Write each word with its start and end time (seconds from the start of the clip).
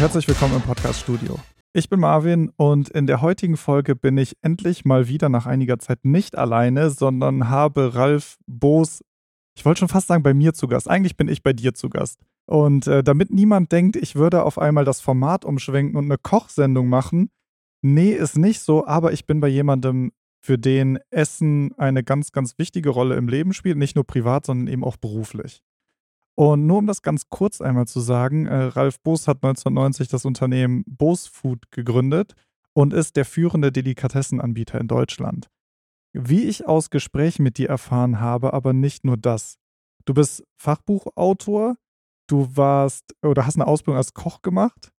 herzlich 0.00 0.26
willkommen 0.26 0.56
im 0.56 0.62
Podcast 0.62 1.00
Studio. 1.00 1.38
Ich 1.74 1.90
bin 1.90 2.00
Marvin 2.00 2.50
und 2.56 2.88
in 2.88 3.06
der 3.06 3.20
heutigen 3.20 3.58
Folge 3.58 3.94
bin 3.94 4.16
ich 4.16 4.34
endlich 4.40 4.86
mal 4.86 5.08
wieder 5.08 5.28
nach 5.28 5.44
einiger 5.44 5.78
Zeit 5.78 6.06
nicht 6.06 6.38
alleine, 6.38 6.88
sondern 6.88 7.50
habe 7.50 7.94
Ralf 7.94 8.38
Boos, 8.46 9.04
ich 9.54 9.66
wollte 9.66 9.80
schon 9.80 9.88
fast 9.88 10.06
sagen, 10.06 10.22
bei 10.22 10.32
mir 10.32 10.54
zu 10.54 10.68
Gast. 10.68 10.88
Eigentlich 10.88 11.18
bin 11.18 11.28
ich 11.28 11.42
bei 11.42 11.52
dir 11.52 11.74
zu 11.74 11.90
Gast. 11.90 12.18
Und 12.46 12.86
äh, 12.86 13.04
damit 13.04 13.30
niemand 13.30 13.72
denkt, 13.72 13.94
ich 13.94 14.14
würde 14.14 14.42
auf 14.44 14.56
einmal 14.56 14.86
das 14.86 15.02
Format 15.02 15.44
umschwenken 15.44 15.98
und 15.98 16.06
eine 16.06 16.16
Kochsendung 16.16 16.88
machen, 16.88 17.28
nee, 17.82 18.12
ist 18.12 18.38
nicht 18.38 18.60
so, 18.60 18.86
aber 18.86 19.12
ich 19.12 19.26
bin 19.26 19.40
bei 19.40 19.48
jemandem, 19.48 20.12
für 20.42 20.56
den 20.56 20.98
Essen 21.10 21.74
eine 21.76 22.02
ganz, 22.02 22.32
ganz 22.32 22.56
wichtige 22.56 22.88
Rolle 22.88 23.16
im 23.16 23.28
Leben 23.28 23.52
spielt, 23.52 23.76
nicht 23.76 23.96
nur 23.96 24.06
privat, 24.06 24.46
sondern 24.46 24.68
eben 24.68 24.82
auch 24.82 24.96
beruflich. 24.96 25.62
Und 26.40 26.66
nur 26.66 26.78
um 26.78 26.86
das 26.86 27.02
ganz 27.02 27.28
kurz 27.28 27.60
einmal 27.60 27.86
zu 27.86 28.00
sagen, 28.00 28.46
äh, 28.46 28.62
Ralf 28.62 28.98
Boos 29.00 29.28
hat 29.28 29.44
1990 29.44 30.08
das 30.08 30.24
Unternehmen 30.24 30.84
Boos 30.86 31.26
Food 31.26 31.70
gegründet 31.70 32.32
und 32.72 32.94
ist 32.94 33.16
der 33.16 33.26
führende 33.26 33.70
Delikatessenanbieter 33.70 34.80
in 34.80 34.88
Deutschland. 34.88 35.50
Wie 36.14 36.44
ich 36.44 36.66
aus 36.66 36.88
Gesprächen 36.88 37.42
mit 37.42 37.58
dir 37.58 37.68
erfahren 37.68 38.20
habe, 38.20 38.54
aber 38.54 38.72
nicht 38.72 39.04
nur 39.04 39.18
das. 39.18 39.58
Du 40.06 40.14
bist 40.14 40.42
Fachbuchautor, 40.56 41.76
du 42.26 42.56
warst 42.56 43.14
oder 43.20 43.44
hast 43.44 43.56
eine 43.56 43.66
Ausbildung 43.66 43.98
als 43.98 44.14
Koch 44.14 44.40
gemacht, 44.40 44.92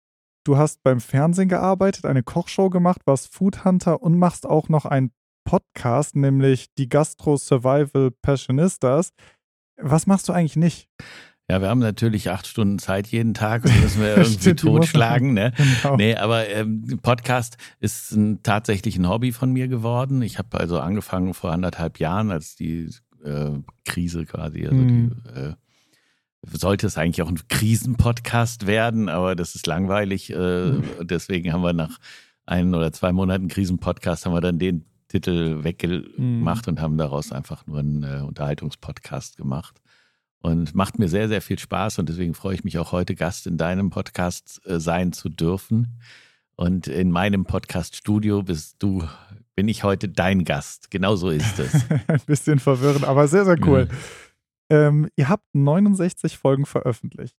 du 0.43 0.57
hast 0.57 0.83
beim 0.83 0.99
Fernsehen 0.99 1.49
gearbeitet, 1.49 2.05
eine 2.05 2.21
Kochshow 2.21 2.69
gemacht, 2.69 3.01
warst 3.05 3.33
Foodhunter 3.33 4.03
und 4.03 4.15
machst 4.15 4.45
auch 4.45 4.69
noch 4.69 4.85
einen 4.85 5.11
Podcast, 5.43 6.15
nämlich 6.15 6.67
die 6.77 6.87
Gastro 6.87 7.35
Survival 7.35 8.11
Passionistas. 8.21 9.09
Was 9.77 10.05
machst 10.05 10.29
du 10.29 10.33
eigentlich 10.33 10.55
nicht? 10.55 10.87
Ja, 11.49 11.59
wir 11.59 11.67
haben 11.67 11.79
natürlich 11.79 12.29
acht 12.29 12.47
Stunden 12.47 12.79
Zeit 12.79 13.07
jeden 13.07 13.33
Tag 13.33 13.65
und 13.65 13.81
müssen 13.81 14.01
wir 14.01 14.17
irgendwie 14.17 14.53
totschlagen. 14.53 15.33
Ne? 15.33 15.51
Genau. 15.57 15.97
Nee, 15.97 16.15
aber 16.15 16.47
ähm, 16.47 16.99
Podcast 17.01 17.57
ist 17.79 18.11
ein, 18.11 18.41
tatsächlich 18.41 18.97
ein 18.97 19.09
Hobby 19.09 19.31
von 19.33 19.51
mir 19.51 19.67
geworden. 19.67 20.21
Ich 20.21 20.37
habe 20.37 20.57
also 20.59 20.79
angefangen 20.79 21.33
vor 21.33 21.51
anderthalb 21.51 21.99
Jahren, 21.99 22.31
als 22.31 22.55
die 22.55 22.89
äh, 23.23 23.51
Krise 23.83 24.25
quasi, 24.25 24.65
also 24.65 24.77
mhm. 24.77 25.23
die, 25.25 25.39
äh, 25.39 25.53
sollte 26.53 26.87
es 26.87 26.97
eigentlich 26.97 27.21
auch 27.21 27.29
ein 27.29 27.39
Krisenpodcast 27.49 28.65
werden, 28.65 29.09
aber 29.09 29.35
das 29.35 29.55
ist 29.55 29.67
langweilig. 29.67 30.31
Äh, 30.31 30.71
mhm. 30.71 30.83
Deswegen 31.01 31.51
haben 31.53 31.63
wir 31.63 31.73
nach 31.73 31.97
ein 32.45 32.73
oder 32.73 32.91
zwei 32.91 33.11
Monaten 33.11 33.47
Krisenpodcast 33.47 34.25
haben 34.25 34.33
wir 34.33 34.41
dann 34.41 34.59
den 34.59 34.85
Titel 35.07 35.63
weggemacht 35.63 36.67
mhm. 36.67 36.71
und 36.71 36.81
haben 36.81 36.97
daraus 36.97 37.31
einfach 37.31 37.67
nur 37.67 37.79
einen 37.79 38.03
äh, 38.03 38.21
Unterhaltungspodcast 38.25 39.37
gemacht. 39.37 39.80
Und 40.41 40.73
macht 40.73 40.97
mir 40.97 41.07
sehr, 41.07 41.27
sehr 41.27 41.41
viel 41.41 41.59
Spaß 41.59 41.99
und 41.99 42.09
deswegen 42.09 42.33
freue 42.33 42.55
ich 42.55 42.63
mich 42.63 42.79
auch 42.79 42.91
heute 42.91 43.13
Gast 43.13 43.45
in 43.45 43.57
deinem 43.57 43.91
Podcast 43.91 44.59
äh, 44.65 44.79
sein 44.79 45.13
zu 45.13 45.29
dürfen. 45.29 45.99
Und 46.55 46.87
in 46.87 47.11
meinem 47.11 47.45
Podcast-Studio 47.45 48.43
bist 48.43 48.77
du, 48.79 49.03
bin 49.55 49.67
ich 49.67 49.83
heute 49.83 50.09
dein 50.09 50.43
Gast. 50.43 50.91
Genau 50.91 51.15
so 51.15 51.29
ist 51.29 51.59
es. 51.59 51.85
Ein 52.07 52.21
bisschen 52.25 52.59
verwirrend, 52.59 53.05
aber 53.05 53.27
sehr, 53.27 53.45
sehr 53.45 53.57
cool. 53.65 53.85
Mhm. 53.85 53.97
Ähm, 54.71 55.09
ihr 55.15 55.29
habt 55.29 55.45
69 55.53 56.37
Folgen 56.37 56.65
veröffentlicht. 56.65 57.35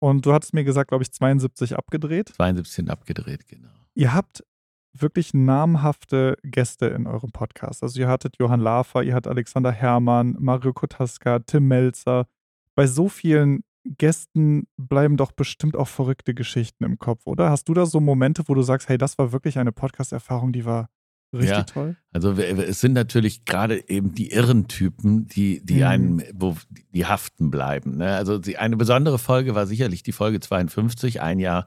Und 0.00 0.26
du 0.26 0.32
hattest 0.32 0.54
mir 0.54 0.64
gesagt, 0.64 0.88
glaube 0.88 1.02
ich, 1.02 1.12
72 1.12 1.76
abgedreht. 1.76 2.28
72 2.30 2.74
sind 2.74 2.90
abgedreht, 2.90 3.48
genau. 3.48 3.70
Ihr 3.94 4.12
habt 4.12 4.44
wirklich 4.92 5.34
namhafte 5.34 6.36
Gäste 6.42 6.86
in 6.86 7.06
eurem 7.06 7.32
Podcast. 7.32 7.82
Also 7.82 7.98
ihr 8.00 8.08
hattet 8.08 8.36
Johann 8.38 8.60
Lafer, 8.60 9.02
ihr 9.02 9.14
hattet 9.14 9.30
Alexander 9.30 9.72
Herrmann, 9.72 10.36
Mario 10.38 10.72
Kotaska, 10.72 11.40
Tim 11.40 11.68
Melzer, 11.68 12.26
bei 12.74 12.86
so 12.86 13.08
vielen 13.08 13.64
Gästen 13.84 14.66
bleiben 14.76 15.16
doch 15.16 15.32
bestimmt 15.32 15.76
auch 15.76 15.88
verrückte 15.88 16.34
Geschichten 16.34 16.84
im 16.84 16.98
Kopf, 16.98 17.26
oder? 17.26 17.50
Hast 17.50 17.68
du 17.68 17.74
da 17.74 17.86
so 17.86 18.00
Momente, 18.00 18.44
wo 18.46 18.54
du 18.54 18.62
sagst, 18.62 18.88
hey, 18.88 18.98
das 18.98 19.18
war 19.18 19.32
wirklich 19.32 19.58
eine 19.58 19.72
Podcast-Erfahrung, 19.72 20.52
die 20.52 20.64
war 20.64 20.88
richtig 21.34 21.50
ja, 21.50 21.62
toll? 21.64 21.96
Also 22.12 22.32
es 22.32 22.80
sind 22.80 22.94
natürlich 22.94 23.44
gerade 23.44 23.88
eben 23.88 24.14
die 24.14 24.30
irren 24.30 24.68
Typen, 24.68 25.26
die, 25.26 25.64
die 25.64 25.78
mhm. 25.78 25.82
einen, 25.82 26.22
wo 26.32 26.56
die 26.94 27.06
haften 27.06 27.50
bleiben. 27.50 27.98
Ne? 27.98 28.16
Also 28.16 28.38
die, 28.38 28.56
eine 28.56 28.76
besondere 28.76 29.18
Folge 29.18 29.54
war 29.54 29.66
sicherlich 29.66 30.02
die 30.02 30.12
Folge 30.12 30.40
52, 30.40 31.20
ein 31.20 31.38
Jahr 31.38 31.66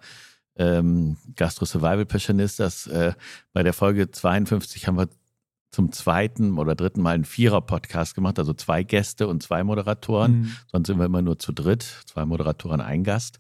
ähm, 0.56 1.18
Gastro 1.36 1.66
Survival 1.66 2.06
Passionist. 2.06 2.60
Das, 2.60 2.88
äh, 2.88 3.14
bei 3.54 3.62
der 3.62 3.74
Folge 3.74 4.10
52 4.10 4.88
haben 4.88 4.98
wir 4.98 5.10
zum 5.72 5.92
zweiten 5.92 6.58
oder 6.58 6.76
dritten 6.76 7.02
Mal 7.02 7.16
einen 7.16 7.26
Vierer-Podcast 7.26 8.16
gemacht, 8.16 8.40
also 8.40 8.54
zwei 8.54 8.84
Gäste 8.84 9.28
und 9.28 9.44
zwei 9.44 9.64
Moderatoren. 9.64 10.40
Mhm. 10.40 10.52
Sonst 10.72 10.88
sind 10.88 10.98
wir 10.98 11.06
immer 11.06 11.22
nur 11.22 11.40
zu 11.40 11.52
dritt, 11.52 11.84
zwei 12.06 12.26
Moderatoren, 12.26 12.82
ein 12.82 13.04
Gast. 13.04 13.40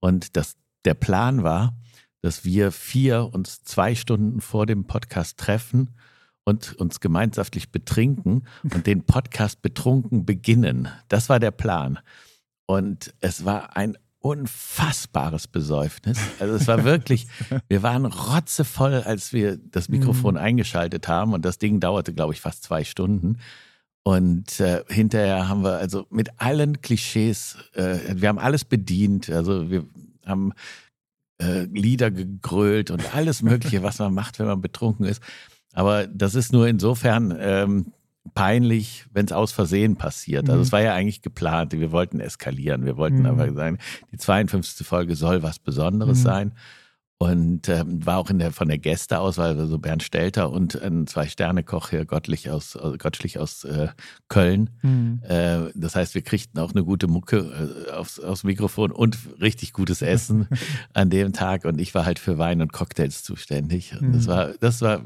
Und 0.00 0.36
das, 0.36 0.56
der 0.84 0.94
Plan 0.94 1.44
war, 1.44 1.76
dass 2.20 2.44
wir 2.44 2.72
vier 2.72 3.30
uns 3.32 3.62
zwei 3.62 3.94
Stunden 3.94 4.40
vor 4.40 4.66
dem 4.66 4.86
Podcast 4.86 5.38
treffen 5.38 5.94
und 6.44 6.74
uns 6.76 7.00
gemeinschaftlich 7.00 7.70
betrinken 7.70 8.46
und 8.62 8.86
den 8.86 9.04
Podcast 9.04 9.62
betrunken 9.62 10.24
beginnen. 10.24 10.88
Das 11.08 11.28
war 11.28 11.38
der 11.38 11.50
Plan. 11.50 11.98
Und 12.66 13.14
es 13.20 13.44
war 13.44 13.76
ein 13.76 13.96
unfassbares 14.28 15.46
Besäufnis. 15.46 16.18
Also 16.38 16.54
es 16.54 16.66
war 16.68 16.84
wirklich, 16.84 17.26
wir 17.68 17.82
waren 17.82 18.04
rotzevoll, 18.04 19.02
als 19.04 19.32
wir 19.32 19.56
das 19.56 19.88
Mikrofon 19.88 20.34
mhm. 20.34 20.40
eingeschaltet 20.40 21.08
haben 21.08 21.32
und 21.32 21.44
das 21.44 21.58
Ding 21.58 21.80
dauerte, 21.80 22.12
glaube 22.12 22.34
ich, 22.34 22.40
fast 22.40 22.62
zwei 22.62 22.84
Stunden. 22.84 23.38
Und 24.02 24.60
äh, 24.60 24.84
hinterher 24.88 25.48
haben 25.48 25.64
wir 25.64 25.78
also 25.78 26.06
mit 26.10 26.40
allen 26.40 26.82
Klischees, 26.82 27.56
äh, 27.72 27.98
wir 28.14 28.28
haben 28.28 28.38
alles 28.38 28.64
bedient. 28.64 29.30
Also 29.30 29.70
wir 29.70 29.86
haben 30.26 30.52
äh, 31.40 31.62
Lieder 31.64 32.10
gegrölt 32.10 32.90
und 32.90 33.14
alles 33.14 33.42
Mögliche, 33.42 33.82
was 33.82 33.98
man 33.98 34.12
macht, 34.12 34.38
wenn 34.38 34.46
man 34.46 34.60
betrunken 34.60 35.06
ist. 35.06 35.22
Aber 35.72 36.06
das 36.06 36.34
ist 36.34 36.52
nur 36.52 36.68
insofern 36.68 37.34
ähm, 37.38 37.92
peinlich, 38.34 39.06
wenn 39.12 39.26
es 39.26 39.32
aus 39.32 39.52
Versehen 39.52 39.96
passiert. 39.96 40.48
Also 40.48 40.58
mhm. 40.58 40.62
es 40.62 40.72
war 40.72 40.82
ja 40.82 40.94
eigentlich 40.94 41.22
geplant. 41.22 41.72
Wir 41.72 41.92
wollten 41.92 42.20
eskalieren. 42.20 42.84
Wir 42.84 42.96
wollten 42.96 43.20
mhm. 43.20 43.26
aber 43.26 43.52
sagen, 43.52 43.78
die 44.12 44.18
52. 44.18 44.86
Folge 44.86 45.16
soll 45.16 45.42
was 45.42 45.58
Besonderes 45.58 46.18
mhm. 46.18 46.22
sein. 46.22 46.52
Und 47.20 47.68
ähm, 47.68 48.06
war 48.06 48.18
auch 48.18 48.30
in 48.30 48.38
der, 48.38 48.52
von 48.52 48.68
der 48.68 48.78
Gästeauswahl, 48.78 49.58
also 49.58 49.80
Bernd 49.80 50.04
Stelter 50.04 50.50
und 50.50 50.80
ein 50.80 51.08
Zwei-Sterne-Koch 51.08 51.90
hier, 51.90 52.04
Gottlich 52.04 52.48
aus, 52.48 52.76
äh, 52.76 52.96
Gottschlich 52.96 53.40
aus 53.40 53.64
äh, 53.64 53.88
Köln. 54.28 54.70
Mhm. 54.82 55.20
Äh, 55.24 55.72
das 55.74 55.96
heißt, 55.96 56.14
wir 56.14 56.22
kriegten 56.22 56.60
auch 56.60 56.70
eine 56.70 56.84
gute 56.84 57.08
Mucke 57.08 57.86
äh, 57.88 57.90
aufs, 57.90 58.20
aufs 58.20 58.44
Mikrofon 58.44 58.92
und 58.92 59.18
richtig 59.40 59.72
gutes 59.72 60.00
Essen 60.00 60.46
an 60.94 61.10
dem 61.10 61.32
Tag. 61.32 61.64
Und 61.64 61.80
ich 61.80 61.92
war 61.92 62.06
halt 62.06 62.20
für 62.20 62.38
Wein 62.38 62.62
und 62.62 62.72
Cocktails 62.72 63.24
zuständig. 63.24 64.00
Und 64.00 64.12
das 64.12 64.26
mhm. 64.26 64.30
war, 64.30 64.54
das 64.60 64.80
war 64.80 65.02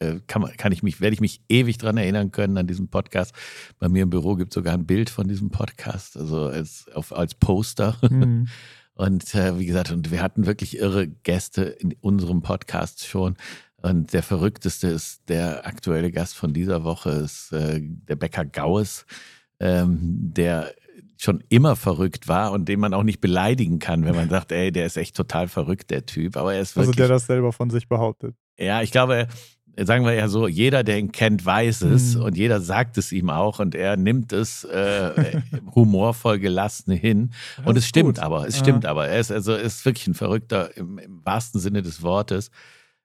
äh, 0.00 0.20
kann, 0.26 0.44
kann 0.56 0.72
ich 0.72 0.82
mich, 0.82 1.00
werde 1.00 1.14
ich 1.14 1.20
mich 1.20 1.42
ewig 1.48 1.78
dran 1.78 1.96
erinnern 1.96 2.32
können 2.32 2.58
an 2.58 2.66
diesem 2.66 2.88
Podcast. 2.88 3.34
Bei 3.78 3.88
mir 3.88 4.02
im 4.02 4.10
Büro 4.10 4.34
gibt 4.34 4.50
es 4.50 4.54
sogar 4.54 4.74
ein 4.74 4.86
Bild 4.86 5.10
von 5.10 5.28
diesem 5.28 5.50
Podcast, 5.50 6.16
also 6.16 6.46
als, 6.46 6.86
auf, 6.94 7.14
als 7.14 7.34
Poster. 7.34 7.96
Mhm. 8.08 8.48
Und 8.94 9.34
äh, 9.34 9.58
wie 9.58 9.64
gesagt, 9.64 9.92
und 9.92 10.10
wir 10.10 10.20
hatten 10.20 10.44
wirklich 10.44 10.76
irre 10.76 11.08
Gäste 11.08 11.62
in 11.62 11.94
unserem 12.02 12.42
Podcast 12.42 13.06
schon. 13.06 13.34
Und 13.80 14.12
der 14.12 14.22
verrückteste 14.22 14.88
ist 14.88 15.26
der 15.30 15.66
aktuelle 15.66 16.10
Gast 16.10 16.36
von 16.36 16.52
dieser 16.52 16.84
Woche, 16.84 17.10
ist 17.10 17.50
äh, 17.52 17.80
der 17.80 18.16
Bäcker 18.16 18.44
Gaues, 18.44 19.06
ähm, 19.58 20.00
der 20.34 20.74
schon 21.16 21.42
immer 21.48 21.76
verrückt 21.76 22.28
war 22.28 22.52
und 22.52 22.68
den 22.68 22.80
man 22.80 22.92
auch 22.92 23.02
nicht 23.02 23.20
beleidigen 23.20 23.78
kann, 23.78 24.04
wenn 24.04 24.14
man 24.14 24.28
sagt, 24.30 24.52
ey, 24.52 24.70
der 24.70 24.84
ist 24.84 24.98
echt 24.98 25.16
total 25.16 25.48
verrückt, 25.48 25.90
der 25.90 26.04
Typ. 26.04 26.36
Aber 26.36 26.54
er 26.54 26.60
ist 26.60 26.76
wirklich. 26.76 26.88
Also 26.88 26.98
der 26.98 27.08
das 27.08 27.26
selber 27.26 27.52
von 27.52 27.70
sich 27.70 27.88
behauptet. 27.88 28.36
Ja, 28.58 28.82
ich 28.82 28.90
glaube, 28.90 29.28
sagen 29.76 30.04
wir 30.04 30.14
ja 30.14 30.28
so, 30.28 30.48
jeder, 30.48 30.84
der 30.84 30.98
ihn 30.98 31.12
kennt, 31.12 31.44
weiß 31.44 31.82
es 31.82 32.16
mhm. 32.16 32.22
und 32.22 32.36
jeder 32.36 32.60
sagt 32.60 32.98
es 32.98 33.12
ihm 33.12 33.30
auch 33.30 33.58
und 33.58 33.74
er 33.74 33.96
nimmt 33.96 34.32
es 34.32 34.64
äh, 34.64 35.40
humorvoll 35.74 36.38
gelassen 36.38 36.92
hin. 36.92 37.32
Das 37.56 37.66
und 37.66 37.76
es 37.76 37.86
stimmt 37.86 38.16
gut. 38.16 38.18
aber, 38.18 38.46
es 38.46 38.56
ja. 38.56 38.64
stimmt 38.64 38.86
aber. 38.86 39.08
Er 39.08 39.20
ist 39.20 39.32
also 39.32 39.54
ist 39.54 39.84
wirklich 39.84 40.06
ein 40.06 40.14
Verrückter 40.14 40.76
im, 40.76 40.98
im 40.98 41.24
wahrsten 41.24 41.60
Sinne 41.60 41.82
des 41.82 42.02
Wortes. 42.02 42.50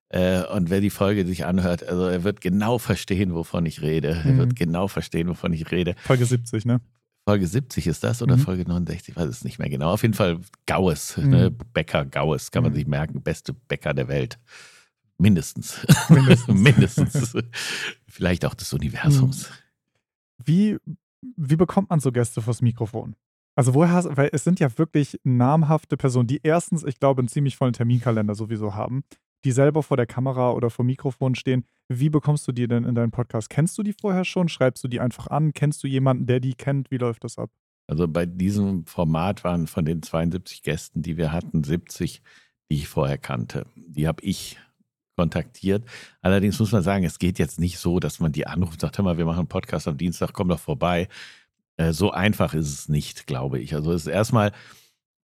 Äh, 0.10 0.44
und 0.46 0.70
wer 0.70 0.82
die 0.82 0.90
Folge 0.90 1.26
sich 1.26 1.46
anhört, 1.46 1.88
also 1.88 2.08
er 2.08 2.24
wird 2.24 2.42
genau 2.42 2.78
verstehen, 2.78 3.34
wovon 3.34 3.66
ich 3.66 3.82
rede. 3.82 4.22
Mhm. 4.24 4.30
Er 4.30 4.38
wird 4.38 4.56
genau 4.56 4.88
verstehen, 4.88 5.28
wovon 5.28 5.54
ich 5.54 5.72
rede. 5.72 5.96
Folge 6.04 6.26
70, 6.26 6.66
ne? 6.66 6.82
Folge 7.28 7.48
70 7.48 7.88
ist 7.88 8.04
das 8.04 8.22
oder 8.22 8.38
mhm. 8.38 8.42
Folge 8.42 8.64
69? 8.68 9.10
Ich 9.10 9.16
weiß 9.16 9.28
es 9.28 9.44
nicht 9.44 9.58
mehr 9.58 9.70
genau. 9.70 9.92
Auf 9.92 10.04
jeden 10.04 10.14
Fall 10.14 10.40
Gaues, 10.68 11.18
ne? 11.18 11.50
Mhm. 11.50 11.58
Bäcker 11.74 12.06
Gaues, 12.06 12.52
kann 12.52 12.64
man 12.64 12.72
mhm. 12.72 12.76
sich 12.76 12.88
merken. 12.88 13.24
Beste 13.24 13.54
Bäcker 13.54 13.94
der 13.94 14.08
Welt. 14.08 14.38
Mindestens. 15.18 15.86
Mindestens. 16.10 16.48
Mindestens. 16.62 17.38
Vielleicht 18.08 18.46
auch 18.46 18.54
des 18.54 18.74
Universums. 18.74 19.50
Hm. 19.50 19.56
Wie, 20.44 20.78
wie 21.38 21.56
bekommt 21.56 21.90
man 21.90 22.00
so 22.00 22.12
Gäste 22.12 22.42
vors 22.42 22.62
Mikrofon? 22.62 23.16
Also 23.56 23.74
woher 23.74 23.94
hast, 23.94 24.18
weil 24.18 24.30
es 24.34 24.44
sind 24.44 24.60
ja 24.60 24.78
wirklich 24.78 25.20
namhafte 25.24 25.96
Personen, 25.96 26.28
die 26.28 26.42
erstens, 26.44 26.84
ich 26.84 27.00
glaube, 27.00 27.20
einen 27.20 27.30
ziemlich 27.30 27.56
vollen 27.56 27.72
Terminkalender 27.72 28.36
sowieso 28.36 28.76
haben, 28.76 29.04
die 29.46 29.52
selber 29.52 29.82
vor 29.82 29.96
der 29.96 30.08
Kamera 30.08 30.52
oder 30.52 30.70
vor 30.70 30.84
Mikrofon 30.84 31.36
stehen. 31.36 31.66
Wie 31.88 32.10
bekommst 32.10 32.46
du 32.48 32.52
die 32.52 32.68
denn 32.68 32.84
in 32.84 32.96
deinen 32.96 33.12
Podcast? 33.12 33.50
Kennst 33.50 33.78
du 33.78 33.84
die 33.84 33.94
vorher 33.94 34.26
schon? 34.26 34.50
Schreibst 34.50 34.84
du 34.84 34.90
die 34.90 35.00
einfach 35.00 35.28
an? 35.28 35.54
Kennst 35.54 35.84
du 35.84 35.88
jemanden, 35.88 36.26
der 36.26 36.42
die 36.42 36.56
kennt? 36.56 36.92
Wie 36.92 36.98
läuft 36.98 37.24
das 37.24 37.38
ab? 37.38 37.50
Also 37.88 38.08
bei 38.08 38.26
diesem 38.26 38.86
Format 38.86 39.44
waren 39.44 39.68
von 39.68 39.86
den 39.86 40.02
72 40.02 40.64
Gästen, 40.64 41.02
die 41.02 41.16
wir 41.16 41.32
hatten, 41.32 41.64
70 41.64 42.22
die 42.70 42.76
ich 42.76 42.88
vorher 42.88 43.18
kannte. 43.18 43.68
Die 43.76 44.08
habe 44.08 44.24
ich 44.24 44.58
kontaktiert. 45.16 45.84
Allerdings 46.22 46.60
muss 46.60 46.72
man 46.72 46.84
sagen, 46.84 47.04
es 47.04 47.20
geht 47.20 47.40
jetzt 47.40 47.60
nicht 47.60 47.80
so, 47.80 48.00
dass 48.00 48.20
man 48.20 48.32
die 48.32 48.48
anruft 48.48 48.74
und 48.74 48.82
sagt, 48.82 48.98
hör 48.98 49.06
mal, 49.06 49.18
wir 49.18 49.26
machen 49.26 49.40
einen 49.40 49.48
Podcast 49.48 49.88
am 49.88 49.98
Dienstag, 49.98 50.34
komm 50.34 50.50
doch 50.50 50.60
vorbei. 50.60 51.08
Äh, 51.78 51.94
so 51.94 52.12
einfach 52.12 52.54
ist 52.54 52.72
es 52.72 52.90
nicht, 52.90 53.28
glaube 53.28 53.60
ich. 53.60 53.74
Also 53.74 53.92
es 53.92 54.06
ist 54.06 54.12
erstmal 54.12 54.52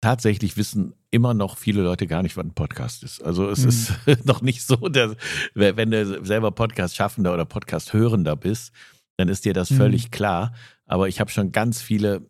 tatsächlich 0.02 0.58
wissen 0.58 0.94
immer 1.10 1.34
noch 1.34 1.58
viele 1.58 1.82
Leute 1.82 2.06
gar 2.06 2.22
nicht, 2.22 2.38
was 2.38 2.46
ein 2.46 2.54
Podcast 2.54 3.04
ist. 3.04 3.24
Also 3.24 3.50
es 3.50 3.64
mhm. 3.64 3.70
ist 3.70 3.94
noch 4.26 4.42
nicht 4.42 4.64
so, 4.64 4.76
dass 4.76 5.16
wenn 5.54 5.92
du 5.92 6.24
selber 6.24 6.52
Podcast-Schaffender 6.52 7.34
oder 7.34 7.46
Podcast-Hörender 7.46 8.36
bist, 8.36 8.72
dann 9.18 9.30
ist 9.30 9.46
dir 9.46 9.54
das 9.54 9.72
mhm. 9.72 9.78
völlig 9.78 10.12
klar. 10.12 10.54
Aber 10.86 11.08
ich 11.08 11.20
habe 11.20 11.32
schon 11.32 11.52
ganz 11.52 11.82
viele 11.82 12.30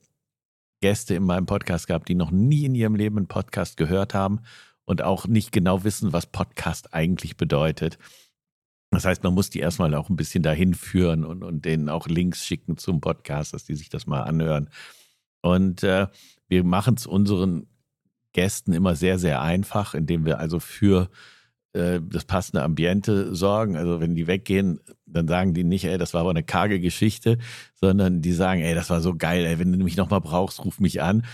Gäste 0.81 1.15
in 1.15 1.23
meinem 1.23 1.45
Podcast 1.45 1.87
gehabt, 1.87 2.07
die 2.07 2.15
noch 2.15 2.31
nie 2.31 2.65
in 2.65 2.75
ihrem 2.75 2.95
Leben 2.95 3.17
einen 3.17 3.27
Podcast 3.27 3.77
gehört 3.77 4.13
haben 4.13 4.41
und 4.87 5.03
auch 5.03 5.27
nicht 5.27 5.51
genau 5.51 5.83
wissen, 5.83 6.13
was 6.13 6.25
Podcast 6.25 6.93
eigentlich 6.93 7.35
bedeutet. 7.35 7.99
Das 8.89 9.03
heißt, 9.03 9.21
man 9.21 9.33
muss 9.33 9.49
die 9.49 9.59
erstmal 9.59 9.93
auch 9.93 10.09
ein 10.09 10.15
bisschen 10.15 10.43
dahin 10.43 10.73
führen 10.73 11.25
und, 11.25 11.43
und 11.43 11.65
denen 11.65 11.89
auch 11.89 12.07
Links 12.07 12.45
schicken 12.45 12.77
zum 12.77 13.01
Podcast, 13.01 13.53
dass 13.53 13.65
die 13.65 13.75
sich 13.75 13.89
das 13.89 14.07
mal 14.07 14.21
anhören. 14.21 14.69
Und 15.41 15.83
äh, 15.83 16.07
wir 16.47 16.63
machen 16.63 16.95
es 16.95 17.05
unseren 17.05 17.67
Gästen 18.31 18.71
immer 18.71 18.95
sehr, 18.95 19.19
sehr 19.19 19.41
einfach, 19.41 19.93
indem 19.93 20.25
wir 20.25 20.39
also 20.39 20.61
für 20.61 21.09
äh, 21.73 21.99
das 22.01 22.23
passende 22.23 22.63
Ambiente 22.63 23.35
sorgen. 23.35 23.75
Also 23.75 23.99
wenn 23.99 24.15
die 24.15 24.27
weggehen, 24.27 24.79
dann 25.05 25.27
sagen 25.27 25.53
die 25.53 25.65
nicht, 25.65 25.83
ey, 25.83 25.97
das 25.97 26.13
war 26.13 26.21
aber 26.21 26.29
eine 26.29 26.43
karge 26.43 26.79
Geschichte, 26.79 27.39
sondern 27.75 28.21
die 28.21 28.31
sagen, 28.31 28.61
ey, 28.61 28.73
das 28.73 28.89
war 28.89 29.01
so 29.01 29.15
geil, 29.15 29.45
ey, 29.45 29.59
wenn 29.59 29.73
du 29.73 29.83
mich 29.83 29.97
nochmal 29.97 30.21
brauchst, 30.21 30.63
ruf 30.63 30.79
mich 30.79 31.01
an. 31.01 31.25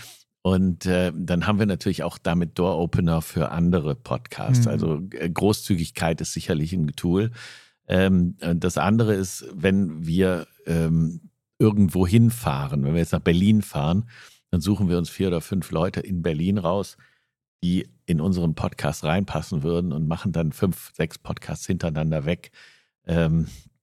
Und 0.46 0.84
äh, 0.84 1.10
dann 1.16 1.46
haben 1.46 1.58
wir 1.58 1.64
natürlich 1.64 2.02
auch 2.02 2.18
damit 2.18 2.58
Door-Opener 2.58 3.22
für 3.22 3.50
andere 3.50 3.94
Podcasts. 3.94 4.66
Mhm. 4.66 4.70
Also 4.70 5.00
äh, 5.12 5.30
Großzügigkeit 5.30 6.20
ist 6.20 6.34
sicherlich 6.34 6.74
ein 6.74 6.88
Tool. 6.88 7.30
Ähm, 7.88 8.36
das 8.56 8.76
andere 8.76 9.14
ist, 9.14 9.46
wenn 9.54 10.06
wir 10.06 10.46
ähm, 10.66 11.30
irgendwo 11.58 12.06
hinfahren, 12.06 12.84
wenn 12.84 12.92
wir 12.92 13.00
jetzt 13.00 13.12
nach 13.12 13.20
Berlin 13.20 13.62
fahren, 13.62 14.06
dann 14.50 14.60
suchen 14.60 14.90
wir 14.90 14.98
uns 14.98 15.08
vier 15.08 15.28
oder 15.28 15.40
fünf 15.40 15.70
Leute 15.70 16.00
in 16.00 16.20
Berlin 16.20 16.58
raus, 16.58 16.98
die 17.62 17.88
in 18.04 18.20
unseren 18.20 18.54
Podcast 18.54 19.02
reinpassen 19.02 19.62
würden 19.62 19.92
und 19.92 20.06
machen 20.06 20.32
dann 20.32 20.52
fünf, 20.52 20.92
sechs 20.94 21.16
Podcasts 21.16 21.66
hintereinander 21.66 22.26
weg. 22.26 22.50
Ähm, 23.06 23.46
äh, 23.46 23.73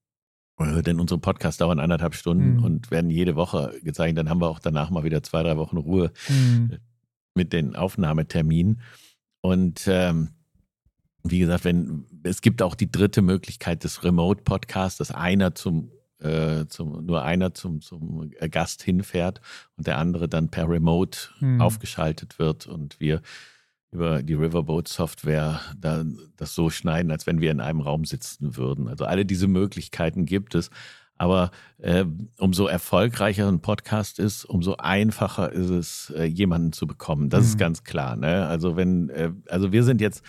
denn 0.81 0.99
unsere 0.99 1.19
Podcasts 1.19 1.57
dauern 1.57 1.79
anderthalb 1.79 2.15
Stunden 2.15 2.57
mhm. 2.57 2.63
und 2.63 2.91
werden 2.91 3.09
jede 3.09 3.35
Woche 3.35 3.73
gezeigt. 3.83 4.17
Dann 4.17 4.29
haben 4.29 4.41
wir 4.41 4.49
auch 4.49 4.59
danach 4.59 4.89
mal 4.89 5.03
wieder 5.03 5.23
zwei, 5.23 5.43
drei 5.43 5.57
Wochen 5.57 5.77
Ruhe 5.77 6.11
mhm. 6.29 6.77
mit 7.35 7.53
den 7.53 7.75
Aufnahmeterminen. 7.75 8.81
Und 9.41 9.87
ähm, 9.87 10.29
wie 11.23 11.39
gesagt, 11.39 11.65
wenn 11.65 12.05
es 12.23 12.41
gibt 12.41 12.61
auch 12.61 12.75
die 12.75 12.91
dritte 12.91 13.21
Möglichkeit 13.21 13.83
des 13.83 14.03
Remote-Podcasts, 14.03 14.97
dass 14.97 15.11
einer 15.11 15.55
zum, 15.55 15.91
äh, 16.19 16.65
zum 16.67 17.05
nur 17.05 17.23
einer 17.23 17.53
zum, 17.53 17.81
zum 17.81 18.31
Gast 18.49 18.83
hinfährt 18.83 19.41
und 19.77 19.87
der 19.87 19.97
andere 19.97 20.27
dann 20.27 20.49
per 20.49 20.69
Remote 20.69 21.29
mhm. 21.39 21.61
aufgeschaltet 21.61 22.39
wird 22.39 22.67
und 22.67 22.99
wir 22.99 23.21
über 23.91 24.23
die 24.23 24.33
Riverboat-Software 24.33 25.59
da, 25.77 26.03
das 26.37 26.55
so 26.55 26.69
schneiden, 26.69 27.11
als 27.11 27.27
wenn 27.27 27.41
wir 27.41 27.51
in 27.51 27.59
einem 27.59 27.81
Raum 27.81 28.05
sitzen 28.05 28.55
würden. 28.55 28.87
Also 28.87 29.05
alle 29.05 29.25
diese 29.25 29.47
Möglichkeiten 29.47 30.25
gibt 30.25 30.55
es. 30.55 30.69
Aber 31.17 31.51
äh, 31.77 32.05
umso 32.39 32.65
erfolgreicher 32.65 33.47
ein 33.47 33.61
Podcast 33.61 34.17
ist, 34.17 34.43
umso 34.45 34.77
einfacher 34.77 35.51
ist 35.51 35.69
es, 35.69 36.13
äh, 36.17 36.23
jemanden 36.23 36.73
zu 36.73 36.87
bekommen. 36.87 37.29
Das 37.29 37.41
mhm. 37.41 37.45
ist 37.47 37.57
ganz 37.59 37.83
klar. 37.83 38.15
Ne? 38.15 38.47
Also 38.47 38.75
wenn, 38.75 39.09
äh, 39.09 39.31
also 39.47 39.71
wir 39.71 39.83
sind 39.83 40.01
jetzt 40.01 40.23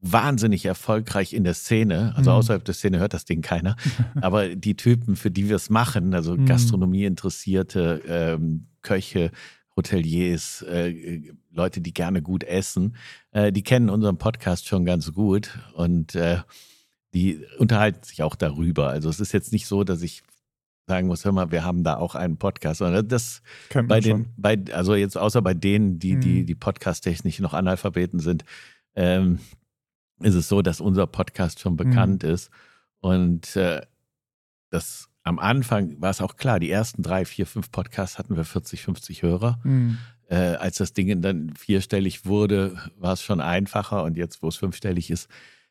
wahnsinnig 0.00 0.64
erfolgreich 0.64 1.32
in 1.32 1.42
der 1.42 1.54
Szene. 1.54 2.12
Also 2.16 2.30
mhm. 2.30 2.36
außerhalb 2.36 2.64
der 2.64 2.74
Szene 2.74 2.98
hört 2.98 3.14
das 3.14 3.24
Ding 3.24 3.42
keiner. 3.42 3.76
Aber 4.20 4.54
die 4.54 4.76
Typen, 4.76 5.16
für 5.16 5.30
die 5.30 5.48
wir 5.48 5.56
es 5.56 5.70
machen, 5.70 6.14
also 6.14 6.36
mhm. 6.36 6.46
Gastronomie 6.46 7.06
interessierte 7.06 8.02
ähm, 8.06 8.66
Köche, 8.82 9.32
Hoteliers, 9.76 10.62
äh, 10.62 11.32
Leute, 11.50 11.80
die 11.80 11.92
gerne 11.92 12.22
gut 12.22 12.44
essen, 12.44 12.96
äh, 13.32 13.52
die 13.52 13.62
kennen 13.62 13.90
unseren 13.90 14.18
Podcast 14.18 14.66
schon 14.66 14.84
ganz 14.84 15.12
gut 15.12 15.58
und 15.74 16.14
äh, 16.14 16.38
die 17.12 17.44
unterhalten 17.58 18.02
sich 18.02 18.22
auch 18.22 18.34
darüber. 18.34 18.88
Also 18.88 19.08
es 19.08 19.20
ist 19.20 19.32
jetzt 19.32 19.52
nicht 19.52 19.66
so, 19.66 19.84
dass 19.84 20.02
ich 20.02 20.22
sagen 20.86 21.08
muss, 21.08 21.24
hör 21.24 21.32
mal, 21.32 21.50
wir 21.50 21.64
haben 21.64 21.82
da 21.82 21.96
auch 21.96 22.14
einen 22.14 22.36
Podcast, 22.36 22.78
sondern 22.78 23.08
das 23.08 23.42
Kennt 23.70 23.88
bei 23.88 24.00
den, 24.00 24.32
bei, 24.36 24.58
also 24.72 24.94
jetzt 24.94 25.16
außer 25.16 25.42
bei 25.42 25.54
denen, 25.54 25.98
die, 25.98 26.18
die, 26.18 26.42
mhm. 26.42 26.46
die 26.46 26.54
Podcast-technisch 26.54 27.40
noch 27.40 27.54
Analphabeten 27.54 28.20
sind, 28.20 28.44
ähm, 28.94 29.40
ist 30.20 30.34
es 30.34 30.48
so, 30.48 30.62
dass 30.62 30.80
unser 30.80 31.06
Podcast 31.06 31.60
schon 31.60 31.76
bekannt 31.76 32.22
mhm. 32.22 32.30
ist 32.30 32.50
und 33.00 33.56
äh, 33.56 33.82
das 34.70 35.08
am 35.26 35.40
Anfang 35.40 36.00
war 36.00 36.10
es 36.10 36.20
auch 36.20 36.36
klar, 36.36 36.60
die 36.60 36.70
ersten 36.70 37.02
drei, 37.02 37.24
vier, 37.24 37.46
fünf 37.46 37.72
Podcasts 37.72 38.16
hatten 38.16 38.36
wir 38.36 38.44
40, 38.44 38.80
50 38.82 39.22
Hörer. 39.22 39.58
Mhm. 39.64 39.98
Äh, 40.28 40.36
als 40.36 40.76
das 40.76 40.92
Ding 40.92 41.20
dann 41.20 41.52
vierstellig 41.58 42.26
wurde, 42.26 42.76
war 42.96 43.12
es 43.12 43.22
schon 43.22 43.40
einfacher 43.40 44.04
und 44.04 44.16
jetzt, 44.16 44.42
wo 44.42 44.48
es 44.48 44.56
fünfstellig 44.56 45.10
ist, 45.10 45.28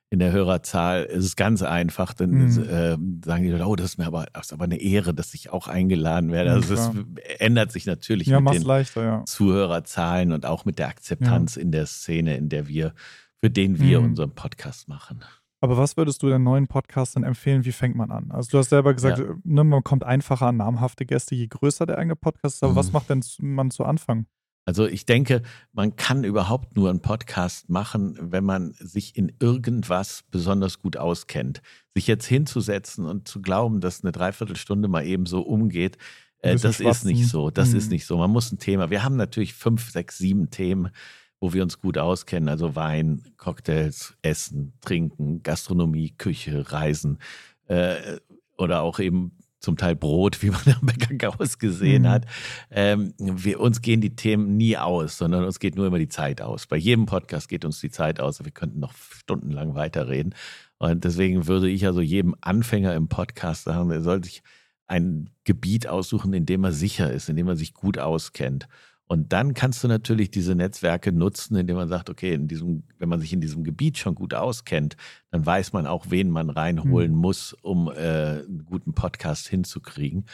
in 0.10 0.19
der 0.19 0.34
Hörerzahl 0.34 1.04
ist 1.04 1.24
es 1.24 1.36
ganz 1.38 1.62
einfach. 1.62 2.13
Dann 2.13 2.31
mhm. 2.31 2.63
äh, 2.63 3.25
sagen 3.25 3.44
die 3.44 3.50
Leute, 3.50 3.66
oh, 3.66 3.75
das 3.78 3.92
ist 3.92 3.98
mir 3.98 4.07
aber, 4.07 4.28
das 4.34 4.48
ist 4.48 4.54
aber 4.54 4.66
eine 4.66 4.80
Ehre, 4.81 5.13
dass 5.13 5.34
ich 5.34 5.52
auch 5.52 5.69
eingeladen 5.69 6.34
werde. 6.34 6.51
Also 6.51 6.74
es 6.74 6.92
ändert 7.40 7.72
sich 7.72 7.86
natürlich 7.86 8.28
ja, 8.28 8.42
mit 8.42 8.56
den 8.56 8.62
leichter, 8.62 9.04
ja. 9.04 9.25
Zuhörerzahlen 9.25 10.34
und 10.34 10.46
auch 10.46 10.66
mit 10.66 10.80
der 10.80 10.90
Akzeptanz 10.90 11.56
ja. 11.56 11.62
in 11.62 11.72
der 11.72 11.86
Szene, 11.86 12.36
in 12.36 12.50
der 12.50 12.68
wir, 12.68 12.94
für 13.40 13.50
den 13.50 13.80
wir 13.80 14.01
mhm. 14.01 14.08
unseren 14.08 14.31
Podcast 14.31 14.90
machen. 14.90 15.24
Aber 15.65 15.77
was 15.77 15.97
würdest 15.97 16.21
du 16.21 16.29
den 16.29 16.44
neuen 16.44 16.67
Podcastern 16.67 17.23
empfehlen? 17.23 17.65
Wie 17.65 17.71
fängt 17.71 17.95
man 17.95 18.12
an? 18.12 18.29
Also 18.29 18.51
du 18.51 18.59
hast 18.59 18.69
selber 18.69 18.94
gesagt, 18.94 19.17
ja. 19.17 19.33
ne, 19.44 19.63
man 19.63 19.83
kommt 19.83 20.03
einfacher 20.03 20.45
an 20.45 20.57
namhafte 20.57 21.07
Gäste, 21.07 21.33
je 21.33 21.47
größer 21.47 21.88
der 21.88 21.97
eigene 21.97 22.15
Podcast 22.15 22.57
ist. 22.57 22.63
Aber 22.63 22.73
mhm. 22.73 22.77
was 22.77 22.91
macht 22.91 23.09
denn 23.09 23.23
man 23.39 23.71
zu 23.71 23.83
Anfang? 23.83 24.27
Also 24.65 24.85
ich 24.85 25.07
denke, 25.07 25.41
man 25.73 25.95
kann 25.95 26.23
überhaupt 26.23 26.75
nur 26.75 26.91
einen 26.91 27.01
Podcast 27.01 27.67
machen, 27.67 28.15
wenn 28.21 28.44
man 28.44 28.73
sich 28.73 29.17
in 29.17 29.31
irgendwas 29.39 30.23
besonders 30.29 30.83
gut 30.83 30.97
auskennt. 30.97 31.63
Sich 31.95 32.05
jetzt 32.05 32.27
hinzusetzen 32.27 33.07
und 33.07 33.27
zu 33.27 33.41
glauben, 33.41 33.81
dass 33.81 34.03
eine 34.03 34.12
Dreiviertelstunde 34.12 34.88
mal 34.88 35.03
eben 35.03 35.25
so 35.25 35.41
umgeht, 35.41 35.98
äh, 36.43 36.57
das 36.57 36.79
ist 36.79 37.05
nicht 37.05 37.27
so. 37.27 37.50
Das 37.50 37.72
mhm. 37.72 37.77
ist 37.77 37.89
nicht 37.89 38.05
so. 38.05 38.17
Man 38.17 38.29
muss 38.29 38.51
ein 38.51 38.60
Thema. 38.60 38.91
Wir 38.91 39.03
haben 39.03 39.15
natürlich 39.15 39.55
fünf, 39.55 39.89
sechs, 39.89 40.19
sieben 40.19 40.51
Themen 40.51 40.91
wo 41.39 41.54
wir 41.54 41.63
uns 41.63 41.80
gut 41.80 41.98
auskennen, 41.98 42.50
also 42.50 42.75
Wein, 42.75 43.24
Cocktails, 43.38 44.15
Essen, 44.22 44.74
Trinken, 44.82 45.44
Gastronomie, 45.44 46.12
Küche, 46.12 46.72
Reisen 46.72 47.20
äh, 47.68 48.18
oder 48.58 48.82
auch 48.82 49.00
eben 49.00 49.38
zum 49.65 49.77
Teil 49.77 49.96
Brot, 49.96 50.42
wie 50.42 50.51
man 50.51 50.62
am 50.80 50.86
Bäcker 50.86 51.15
Gauss 51.15 51.58
gesehen 51.58 52.04
mhm. 52.04 52.10
hat. 52.10 52.25
Ähm, 52.70 53.13
wir, 53.18 53.60
uns 53.60 53.82
gehen 53.82 54.00
die 54.00 54.15
Themen 54.15 54.56
nie 54.56 54.77
aus, 54.77 55.18
sondern 55.18 55.44
uns 55.44 55.60
geht 55.60 55.75
nur 55.75 55.88
immer 55.88 56.00
die 56.00 56.08
Zeit 56.08 56.42
aus. 56.42 56.68
Bei 56.68 56.77
jedem 56.77 57.06
Podcast 57.06 57.50
geht 57.50 57.65
uns 57.65 57.82
die 57.82 57.89
Zeit 57.89 58.20
aus. 58.20 58.44
Wir 58.44 58.51
könnten 58.51 58.80
noch 58.80 58.94
stundenlang 58.94 59.75
weiterreden. 59.75 60.34
Und 60.77 61.04
deswegen 61.04 61.48
würde 61.48 61.70
ich 61.70 61.86
also 61.86 62.01
jedem 62.01 62.36
Anfänger 62.42 62.94
im 62.96 63.08
Podcast 63.08 63.63
sagen, 63.63 63.92
er 63.92 64.01
soll 64.01 64.24
sich 64.24 64.44
ein 64.88 65.32
Gebiet 65.46 65.88
aussuchen, 65.88 66.34
in 66.34 66.46
dem 66.46 66.63
er 66.63 66.72
sicher 66.72 67.12
ist, 67.12 67.27
in 67.27 67.36
dem 67.36 67.48
er 67.48 67.56
sich 67.56 67.74
gut 67.74 67.98
auskennt. 67.98 68.68
Und 69.07 69.33
dann 69.33 69.53
kannst 69.53 69.83
du 69.83 69.88
natürlich 69.88 70.31
diese 70.31 70.55
Netzwerke 70.55 71.12
nutzen, 71.12 71.55
indem 71.55 71.75
man 71.75 71.89
sagt, 71.89 72.09
okay, 72.09 72.33
in 72.33 72.47
diesem, 72.47 72.83
wenn 72.97 73.09
man 73.09 73.19
sich 73.19 73.33
in 73.33 73.41
diesem 73.41 73.63
Gebiet 73.63 73.97
schon 73.97 74.15
gut 74.15 74.33
auskennt, 74.33 74.97
dann 75.29 75.45
weiß 75.45 75.74
man 75.74 75.85
auch, 75.85 76.07
wen 76.09 76.31
man 76.31 76.50
reinholen 76.50 77.12
mhm. 77.12 77.19
muss, 77.19 77.53
um 77.53 77.89
äh, 77.89 77.93
einen 77.93 78.65
guten 78.65 78.93
Podcast 78.93 79.47
hinzukriegen. 79.47 80.25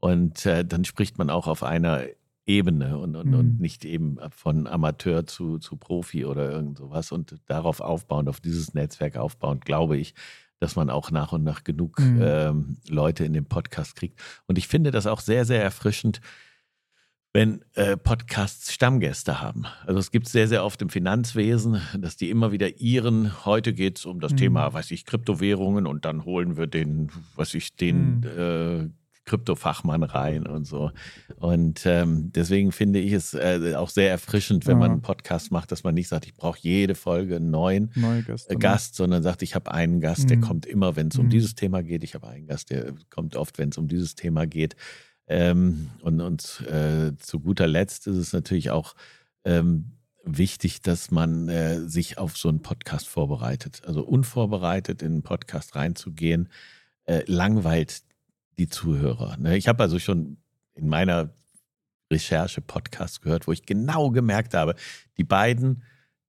Und 0.00 0.44
äh, 0.44 0.64
dann 0.64 0.84
spricht 0.84 1.16
man 1.16 1.30
auch 1.30 1.46
auf 1.46 1.62
einer 1.62 2.04
Ebene 2.44 2.98
und, 2.98 3.16
und, 3.16 3.28
mhm. 3.28 3.34
und 3.34 3.60
nicht 3.60 3.84
eben 3.84 4.18
von 4.30 4.66
Amateur 4.66 5.26
zu, 5.26 5.58
zu 5.58 5.76
Profi 5.76 6.24
oder 6.24 6.50
irgend 6.50 6.78
sowas. 6.78 7.12
Und 7.12 7.36
darauf 7.46 7.80
aufbauend, 7.80 8.28
auf 8.28 8.40
dieses 8.40 8.74
Netzwerk 8.74 9.16
aufbauend, 9.16 9.64
glaube 9.64 9.96
ich, 9.96 10.14
dass 10.60 10.76
man 10.76 10.90
auch 10.90 11.10
nach 11.10 11.32
und 11.32 11.44
nach 11.44 11.64
genug 11.64 11.98
mhm. 11.98 12.20
ähm, 12.22 12.76
Leute 12.88 13.24
in 13.24 13.32
den 13.32 13.46
Podcast 13.46 13.96
kriegt. 13.96 14.20
Und 14.46 14.58
ich 14.58 14.68
finde 14.68 14.90
das 14.90 15.06
auch 15.06 15.20
sehr, 15.20 15.44
sehr 15.44 15.62
erfrischend, 15.62 16.20
wenn 17.38 17.62
äh, 17.74 17.96
Podcasts 17.96 18.72
Stammgäste 18.72 19.40
haben. 19.40 19.64
Also 19.86 20.00
es 20.00 20.10
gibt 20.10 20.28
sehr, 20.28 20.48
sehr 20.48 20.64
oft 20.64 20.82
im 20.82 20.88
Finanzwesen, 20.88 21.80
dass 21.96 22.16
die 22.16 22.30
immer 22.30 22.50
wieder 22.50 22.80
ihren, 22.80 23.46
heute 23.46 23.72
geht 23.72 24.00
es 24.00 24.06
um 24.06 24.18
das 24.18 24.32
mhm. 24.32 24.38
Thema, 24.38 24.72
weiß 24.72 24.90
ich, 24.90 25.04
Kryptowährungen 25.04 25.86
und 25.86 26.04
dann 26.04 26.24
holen 26.24 26.56
wir 26.56 26.66
den, 26.66 27.12
was 27.36 27.54
ich, 27.54 27.76
den 27.76 28.22
mhm. 28.22 28.24
äh, 28.24 28.88
Kryptofachmann 29.24 30.02
rein 30.02 30.48
und 30.48 30.64
so. 30.64 30.90
Und 31.36 31.86
ähm, 31.86 32.32
deswegen 32.32 32.72
finde 32.72 32.98
ich 32.98 33.12
es 33.12 33.34
äh, 33.34 33.74
auch 33.76 33.90
sehr 33.90 34.10
erfrischend, 34.10 34.66
wenn 34.66 34.78
ja. 34.78 34.80
man 34.80 34.90
einen 34.90 35.02
Podcast 35.02 35.52
macht, 35.52 35.70
dass 35.70 35.84
man 35.84 35.94
nicht 35.94 36.08
sagt, 36.08 36.26
ich 36.26 36.34
brauche 36.34 36.58
jede 36.60 36.96
Folge 36.96 37.36
einen 37.36 37.52
neuen 37.52 37.92
Gäste, 38.26 38.54
ne? 38.54 38.58
Gast, 38.58 38.96
sondern 38.96 39.22
sagt, 39.22 39.42
ich 39.42 39.54
habe 39.54 39.70
einen 39.70 40.00
Gast, 40.00 40.24
mhm. 40.24 40.28
der 40.28 40.40
kommt 40.40 40.66
immer, 40.66 40.96
wenn 40.96 41.06
es 41.06 41.18
um 41.18 41.26
mhm. 41.26 41.30
dieses 41.30 41.54
Thema 41.54 41.84
geht. 41.84 42.02
Ich 42.02 42.16
habe 42.16 42.26
einen 42.26 42.48
Gast, 42.48 42.70
der 42.70 42.94
kommt 43.10 43.36
oft, 43.36 43.58
wenn 43.58 43.68
es 43.68 43.78
um 43.78 43.86
dieses 43.86 44.16
Thema 44.16 44.44
geht. 44.44 44.74
Ähm, 45.28 45.90
und 46.00 46.20
und 46.20 46.62
äh, 46.66 47.16
zu 47.18 47.40
guter 47.40 47.66
Letzt 47.66 48.06
ist 48.06 48.16
es 48.16 48.32
natürlich 48.32 48.70
auch 48.70 48.94
ähm, 49.44 49.92
wichtig, 50.24 50.80
dass 50.82 51.10
man 51.10 51.48
äh, 51.48 51.80
sich 51.80 52.18
auf 52.18 52.36
so 52.36 52.48
einen 52.48 52.62
Podcast 52.62 53.06
vorbereitet. 53.08 53.82
Also 53.86 54.02
unvorbereitet 54.02 55.02
in 55.02 55.12
einen 55.12 55.22
Podcast 55.22 55.76
reinzugehen, 55.76 56.48
äh, 57.04 57.22
langweilt 57.26 58.02
die 58.58 58.68
Zuhörer. 58.68 59.36
Ne? 59.36 59.56
Ich 59.56 59.68
habe 59.68 59.82
also 59.82 59.98
schon 59.98 60.38
in 60.74 60.88
meiner 60.88 61.30
Recherche 62.10 62.60
Podcast 62.60 63.22
gehört, 63.22 63.46
wo 63.46 63.52
ich 63.52 63.66
genau 63.66 64.10
gemerkt 64.10 64.54
habe, 64.54 64.74
die 65.18 65.24
beiden 65.24 65.82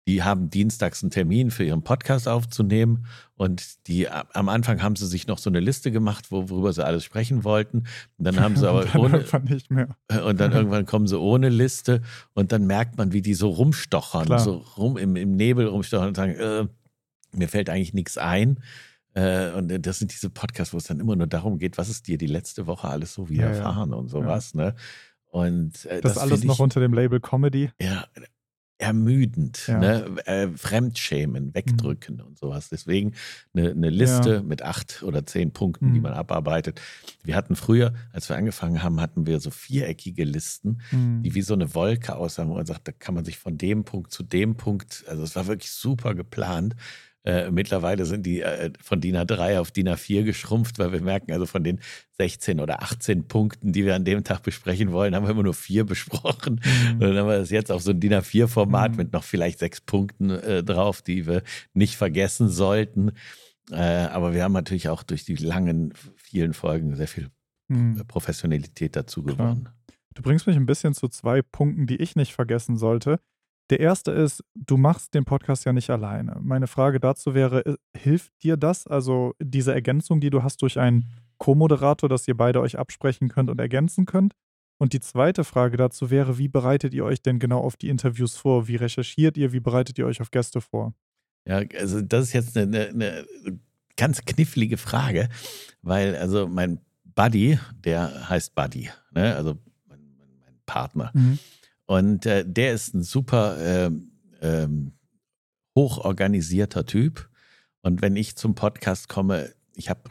die 0.07 0.23
haben 0.23 0.51
dienstags 0.51 1.03
einen 1.03 1.11
Termin 1.11 1.51
für 1.51 1.65
ihren 1.65 1.83
Podcast 1.83 2.29
aufzunehmen 2.29 3.07
und 3.35 3.87
die 3.89 4.09
am 4.09 4.49
Anfang 4.49 4.81
haben 4.83 4.95
sie 4.95 5.07
sich 5.07 5.27
noch 5.27 5.39
so 5.39 5.51
eine 5.51 5.59
Liste 5.61 5.91
gemacht, 5.91 6.31
worüber 6.31 6.73
sie 6.73 6.85
alles 6.85 7.03
sprechen 7.05 7.43
wollten. 7.43 7.79
Und 8.17 8.25
dann 8.25 8.39
haben 8.39 8.55
sie 8.57 8.67
aber 8.69 8.85
dann 8.85 9.01
ohne 9.01 9.17
irgendwann 9.19 9.45
nicht 9.45 9.71
mehr. 9.71 9.97
und 10.25 10.39
dann 10.39 10.53
irgendwann 10.53 10.87
kommen 10.87 11.09
sie 11.09 11.19
ohne 11.19 11.49
Liste 11.49 12.03
und 12.35 12.53
dann 12.53 12.67
merkt 12.67 12.97
man, 12.99 13.13
wie 13.13 13.23
die 13.23 13.35
so 13.35 13.49
rumstochern, 13.49 14.27
Klar. 14.27 14.39
so 14.39 14.59
rum 14.77 14.97
im, 14.97 15.17
im 15.17 15.35
Nebel 15.35 15.67
rumstochern 15.67 16.09
und 16.09 16.17
sagen, 16.17 16.35
äh, 16.37 16.67
mir 17.33 17.49
fällt 17.49 17.69
eigentlich 17.69 17.93
nichts 17.93 18.17
ein. 18.17 18.61
Äh, 19.15 19.51
und 19.53 19.85
das 19.87 19.99
sind 19.99 20.13
diese 20.13 20.31
Podcasts, 20.31 20.73
wo 20.73 20.79
es 20.79 20.85
dann 20.85 21.01
immer 21.01 21.17
nur 21.17 21.27
darum 21.27 21.59
geht, 21.59 21.79
was 21.79 21.89
ist 21.89 22.07
dir 22.07 22.17
die 22.19 22.27
letzte 22.27 22.67
Woche 22.69 22.87
alles 22.89 23.13
so 23.15 23.27
Ja, 23.27 23.29
ja. 23.29 23.49
widerfahren 23.51 23.93
und 23.93 24.09
sowas. 24.09 24.55
Ne? 24.55 24.75
Und 25.31 25.85
äh, 25.87 26.01
Das, 26.01 26.15
das, 26.15 26.19
alles 26.23 26.41
ich, 26.41 26.47
noch 26.47 26.61
unter 26.61 26.79
dem 26.81 26.93
Label 26.93 27.19
Comedy. 27.19 27.71
ja, 27.81 28.05
ermüdend, 28.79 29.67
Ja. 29.69 29.79
ne? 29.79 30.05
äh, 30.27 30.49
Fremdschämen, 30.55 31.55
wegdrücken 31.55 32.21
und 32.21 32.39
sowas. 32.39 32.69
Deswegen 32.69 33.15
eine, 33.55 33.71
eine 33.71 33.91
Liste 33.91 34.35
Ja. 34.37 34.43
mit 34.43 34.63
acht 34.63 35.03
oder 35.03 35.25
zehn 35.27 35.53
Punkten, 35.53 35.93
die 35.93 35.99
Mhm. 35.99 36.03
man 36.05 36.13
abarbeitet. 36.13 36.81
Wir 37.25 37.37
hatten 37.37 37.57
früher, 37.57 37.95
als 38.13 38.29
wir 38.29 38.37
angefangen 38.37 38.83
haben, 38.83 39.01
hatten 39.01 39.27
wir 39.27 39.41
so 39.41 39.51
viereckige 39.51 40.25
Listen, 40.25 40.83
Hm. 40.91 41.23
die 41.23 41.35
wie 41.35 41.43
so 41.43 41.55
eine 41.55 41.75
Wolke 41.75 42.17
aussahen, 42.17 42.49
wo 42.49 42.55
man 42.55 42.67
sagt, 42.67 42.87
da 42.89 42.93
kann 42.93 43.15
man 43.15 43.25
sich 43.25 43.39
von 43.39 43.57
dem 43.59 43.85
Punkt 43.85 44.13
zu 44.13 44.23
dem 44.23 44.57
Punkt, 44.57 45.05
also 45.09 45.23
es 45.23 45.35
war 45.37 45.47
wirklich 45.47 45.71
super 45.73 46.15
geplant. 46.15 46.77
Äh, 47.27 47.51
mittlerweile 47.51 48.07
sind 48.07 48.25
die 48.25 48.41
äh, 48.41 48.71
von 48.81 49.01
DIN 49.01 49.17
A3 49.17 49.59
auf 49.59 49.73
DIN 49.73 49.89
A4 49.89 50.23
geschrumpft, 50.23 50.79
weil 50.79 50.93
wir 50.93 51.01
merken, 51.01 51.33
also 51.33 51.45
von 51.45 51.65
den 51.65 51.81
16 52.19 52.61
oder 52.61 52.83
18 52.83 53.27
Punkten, 53.27 53.73
die 53.73 53.85
wir 53.85 53.97
an 53.97 54.05
dem 54.05 54.23
Tag 54.25 54.43
besprechen 54.45 54.93
wollen, 54.93 55.15
haben 55.15 55.25
wir 55.27 55.31
immer 55.33 55.43
nur 55.43 55.55
vier 55.55 55.85
besprochen. 55.85 56.61
Hm. 56.63 56.93
Und 56.95 57.01
dann 57.01 57.17
haben 57.19 57.29
wir 57.29 57.39
das 57.39 57.51
jetzt 57.51 57.73
auf 57.73 57.83
so 57.83 57.91
ein 57.91 57.99
DIN 58.01 58.15
A4-Format 58.15 58.93
Mhm. 58.93 58.97
mit 58.97 59.13
noch 59.13 59.25
vielleicht 59.25 59.59
sechs 59.59 59.81
Punkten 59.81 60.31
äh, 60.31 60.63
drauf, 60.63 61.03
die 61.03 61.27
wir 61.27 61.43
nicht 61.75 61.97
vergessen 61.97 62.49
sollten. 62.49 63.11
Äh, 63.73 63.77
aber 63.77 64.33
wir 64.33 64.45
haben 64.45 64.53
natürlich 64.53 64.89
auch 64.89 65.03
durch 65.03 65.25
die 65.25 65.35
langen, 65.35 65.93
vielen 66.15 66.55
Folgen 66.55 66.95
sehr 66.95 67.09
viel 67.09 67.29
Hm. 67.69 68.01
Professionalität 68.07 68.95
dazu 68.95 69.25
Klar. 69.25 69.37
gewonnen. 69.37 69.69
Du 70.15 70.23
bringst 70.23 70.47
mich 70.47 70.55
ein 70.57 70.67
bisschen 70.67 70.95
zu 70.95 71.09
zwei 71.09 71.43
Punkten, 71.43 71.89
die 71.89 71.97
ich 71.97 72.15
nicht 72.15 72.33
vergessen 72.35 72.77
sollte. 72.77 73.19
Der 73.71 73.81
erste 73.81 74.13
ist, 74.13 74.45
du 74.55 74.77
machst 74.77 75.15
den 75.15 75.25
Podcast 75.25 75.65
ja 75.65 75.73
nicht 75.73 75.91
alleine. 75.91 76.37
Meine 76.41 76.69
Frage 76.69 77.01
dazu 77.01 77.35
wäre, 77.35 77.77
hilft 77.97 78.33
dir 78.43 78.57
das, 78.57 78.87
also 78.87 79.35
diese 79.41 79.75
Ergänzung, 79.75 80.21
die 80.21 80.31
du 80.31 80.43
hast 80.43 80.63
durch 80.63 80.79
einen 80.79 81.07
Co-Moderator, 81.39 82.09
dass 82.09 82.29
ihr 82.29 82.37
beide 82.37 82.61
euch 82.61 82.79
absprechen 82.79 83.29
könnt 83.29 83.51
und 83.51 83.61
ergänzen 83.61 84.07
könnt? 84.07 84.35
Und 84.79 84.93
die 84.93 85.01
zweite 85.01 85.43
Frage 85.43 85.77
dazu 85.77 86.11
wäre, 86.11 86.39
wie 86.39 86.49
bereitet 86.49 86.95
ihr 86.95 87.05
euch 87.05 87.23
denn 87.23 87.39
genau 87.39 87.61
auf 87.61 87.77
die 87.77 87.89
Interviews 87.89 88.37
vor? 88.37 88.69
Wie 88.69 88.77
recherchiert 88.77 89.37
ihr? 89.37 89.53
Wie 89.53 89.61
bereitet 89.61 89.99
ihr 89.99 90.07
euch 90.07 90.21
auf 90.21 90.31
Gäste 90.31 90.61
vor? 90.61 90.95
Ja, 91.47 91.63
also 91.79 92.03
das 92.03 92.27
ist 92.27 92.33
jetzt 92.35 92.57
eine, 92.57 92.89
eine, 92.89 93.27
ganz 93.97 94.23
knifflige 94.25 94.77
Frage, 94.77 95.29
weil 95.81 96.17
also 96.17 96.47
mein 96.47 96.81
Buddy, 97.15 97.59
der 97.83 98.29
heißt 98.29 98.55
Buddy, 98.55 98.91
ne? 99.13 99.35
also 99.35 99.57
mein, 99.89 100.01
mein, 100.19 100.29
mein 100.39 100.55
Partner. 100.67 101.13
Und 101.87 102.27
äh, 102.27 102.45
der 102.47 102.75
ist 102.75 102.95
ein 102.95 103.03
super 103.03 103.57
ähm, 103.61 104.13
ähm, 104.41 104.93
hochorganisierter 105.77 106.85
Typ. 106.85 107.29
Und 107.83 108.03
wenn 108.03 108.17
ich 108.17 108.37
zum 108.37 108.55
Podcast 108.55 109.09
komme, 109.09 109.55
ich 109.75 109.89
habe 109.89 110.11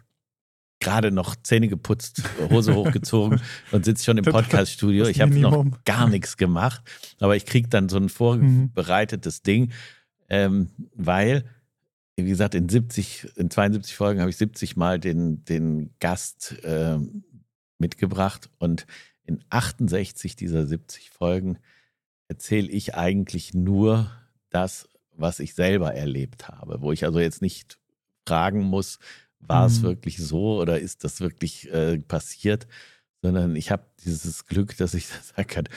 gerade 0.80 1.12
noch 1.12 1.36
Zähne 1.36 1.68
geputzt, 1.68 2.24
Hose 2.50 2.76
hochgezogen 2.76 3.42
und 3.72 3.86
sitze 3.86 4.06
schon 4.06 4.18
im 4.18 4.26
Podcaststudio. 4.26 5.08
Ich 5.08 5.22
habe 5.22 5.38
noch 5.38 5.66
gar 5.84 6.08
nichts 6.08 6.38
gemacht, 6.38 6.82
aber 7.20 7.36
ich 7.36 7.46
kriege 7.46 7.68
dann 7.68 7.90
so 7.90 7.98
ein 7.98 8.10
vorbereitetes 8.10 9.42
Ding, 9.42 9.72
ähm, 10.30 10.70
weil, 10.94 11.46
wie 12.16 12.26
gesagt, 12.26 12.56
in 12.56 12.70
70, 12.70 13.30
in 13.36 13.50
72 13.50 13.96
Folgen 13.96 14.20
habe 14.20 14.30
ich 14.30 14.38
70 14.38 14.76
Mal 14.78 15.00
den, 15.00 15.44
den 15.46 15.94
Gast 16.00 16.56
ähm, 16.64 17.24
mitgebracht 17.78 18.50
und 18.60 18.86
in 19.26 19.44
68 19.50 20.36
dieser 20.36 20.66
70 20.66 21.10
Folgen 21.10 21.58
erzähle 22.28 22.70
ich 22.70 22.96
eigentlich 22.96 23.54
nur 23.54 24.12
das, 24.50 24.90
was 25.12 25.40
ich 25.40 25.54
selber 25.54 25.94
erlebt 25.94 26.48
habe, 26.48 26.82
wo 26.82 26.92
ich 26.92 27.06
also 27.06 27.20
jetzt 27.20 27.42
nicht 27.42 27.80
fragen 28.28 28.62
muss, 28.64 29.00
war 29.40 29.66
es 29.68 29.80
Mhm. 29.80 29.84
wirklich 29.84 30.18
so 30.18 30.60
oder 30.60 30.80
ist 30.80 31.04
das 31.04 31.22
wirklich 31.22 31.72
äh, 31.72 32.00
passiert, 32.00 32.68
sondern 33.22 33.56
ich 33.56 33.72
habe 33.72 33.86
dieses 34.04 34.46
Glück, 34.46 34.76
dass 34.78 34.94
ich 34.94 35.08
das 35.10 35.30
sagen 35.30 35.48
kann. 35.48 35.70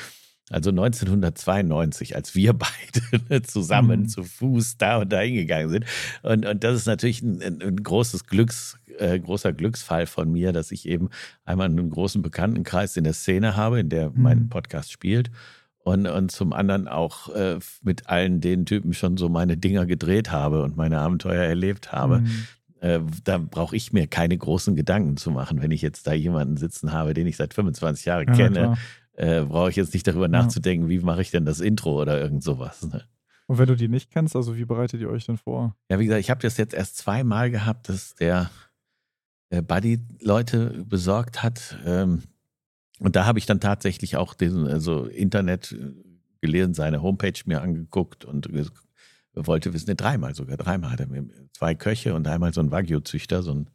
Also 0.51 0.71
1992, 0.71 2.17
als 2.17 2.35
wir 2.35 2.53
beide 3.29 3.43
zusammen 3.43 4.03
Mhm. 4.03 4.09
zu 4.09 4.23
Fuß 4.25 4.77
da 4.79 4.99
und 4.99 5.13
da 5.13 5.21
hingegangen 5.21 5.69
sind. 5.71 5.85
Und, 6.23 6.47
und 6.47 6.65
das 6.65 6.77
ist 6.77 6.87
natürlich 6.87 7.23
ein, 7.23 7.43
ein, 7.63 7.77
großes 7.83 8.25
Glücks, 8.25 8.79
äh, 8.99 9.19
großer 9.19 9.53
Glücksfall 9.53 10.07
von 10.07 10.31
mir, 10.33 10.53
dass 10.53 10.71
ich 10.71 10.89
eben 10.89 11.11
einmal 11.45 11.67
einen 11.67 11.91
großen 11.91 12.23
Bekanntenkreis 12.23 12.97
in 12.97 13.05
der 13.05 13.13
Szene 13.15 13.57
habe, 13.57 13.81
in 13.81 13.89
der 13.89 14.11
mein 14.15 14.45
Mhm. 14.45 14.49
Podcast 14.49 14.91
spielt. 14.93 15.31
Und, 15.85 16.07
und 16.07 16.31
zum 16.31 16.53
anderen 16.53 16.87
auch 16.87 17.35
äh, 17.35 17.59
mit 17.83 18.09
allen 18.09 18.41
den 18.43 18.67
Typen 18.67 18.93
schon 18.93 19.17
so 19.17 19.29
meine 19.31 19.57
Dinger 19.57 19.87
gedreht 19.87 20.31
habe 20.31 20.63
und 20.63 20.77
meine 20.77 20.99
Abenteuer 20.99 21.43
erlebt 21.45 21.93
habe. 21.93 22.21
Mhm. 22.21 22.47
Äh, 22.81 23.01
da 23.25 23.39
brauche 23.39 23.75
ich 23.75 23.93
mir 23.93 24.07
keine 24.07 24.37
großen 24.37 24.77
Gedanken 24.77 25.17
zu 25.17 25.31
machen. 25.31 25.63
Wenn 25.63 25.71
ich 25.71 25.81
jetzt 25.83 26.07
da 26.07 26.13
jemanden 26.13 26.57
sitzen 26.59 26.93
habe, 26.93 27.15
den 27.15 27.27
ich 27.27 27.37
seit 27.39 27.55
25 27.55 28.05
Jahren 28.05 28.29
Ja, 28.29 28.35
kenne, 28.35 28.59
klar. 28.59 28.79
Äh, 29.19 29.45
brauche 29.45 29.71
ich 29.71 29.77
jetzt 29.77 29.95
nicht 29.95 30.07
darüber 30.07 30.29
nachzudenken, 30.29 30.89
wie 30.89 31.01
mache 31.01 31.23
ich 31.23 31.31
denn 31.31 31.45
das 31.45 31.61
Intro 31.61 32.01
oder 32.01 32.21
irgend 32.21 32.45
sowas. 32.45 32.87
Ne? 32.87 33.03
Und 33.49 33.59
wenn 33.59 33.67
du 33.67 33.75
die 33.75 33.89
nicht 33.89 34.13
kennst, 34.13 34.37
also 34.37 34.57
wie 34.57 34.65
bereitet 34.65 35.01
ihr 35.01 35.11
euch 35.11 35.27
denn 35.27 35.39
vor? 35.39 35.77
Ja, 35.91 35.99
wie 35.99 36.05
gesagt, 36.05 36.21
ich 36.21 36.31
habe 36.31 36.41
das 36.41 36.57
jetzt 36.57 36.73
erst 36.73 36.99
zweimal 36.99 37.51
gehabt, 37.51 37.89
dass 37.89 38.15
der, 38.15 38.49
der 39.51 39.63
Buddy 39.63 39.99
Leute 40.21 40.85
besorgt 40.87 41.43
hat. 41.43 41.79
Ähm, 41.85 42.23
und 43.01 43.17
da 43.17 43.27
habe 43.27 43.41
ich 43.41 43.47
dann 43.47 43.59
tatsächlich 43.59 44.17
auch 44.17 44.35
diesen, 44.35 44.69
also 44.69 45.07
Internet 45.07 45.73
äh, 45.73 45.95
gelesen, 46.41 46.75
seine 46.75 47.03
Homepage 47.03 47.41
mir 47.47 47.61
angeguckt 47.61 48.25
und 48.25 48.49
wollte 49.35 49.73
wissen, 49.73 49.89
ne, 49.89 49.97
dreimal 49.97 50.37
sogar, 50.37 50.57
dreimal 50.57 50.93
hat 50.93 51.01
er 51.01 51.09
mir 51.09 51.29
zwei 51.53 51.75
Köche 51.75 52.15
und 52.15 52.29
einmal 52.29 52.55
so 52.55 52.61
ein 52.61 52.71
Wagyu-Züchter, 52.71 53.43
so 53.43 53.53
ein, 53.53 53.71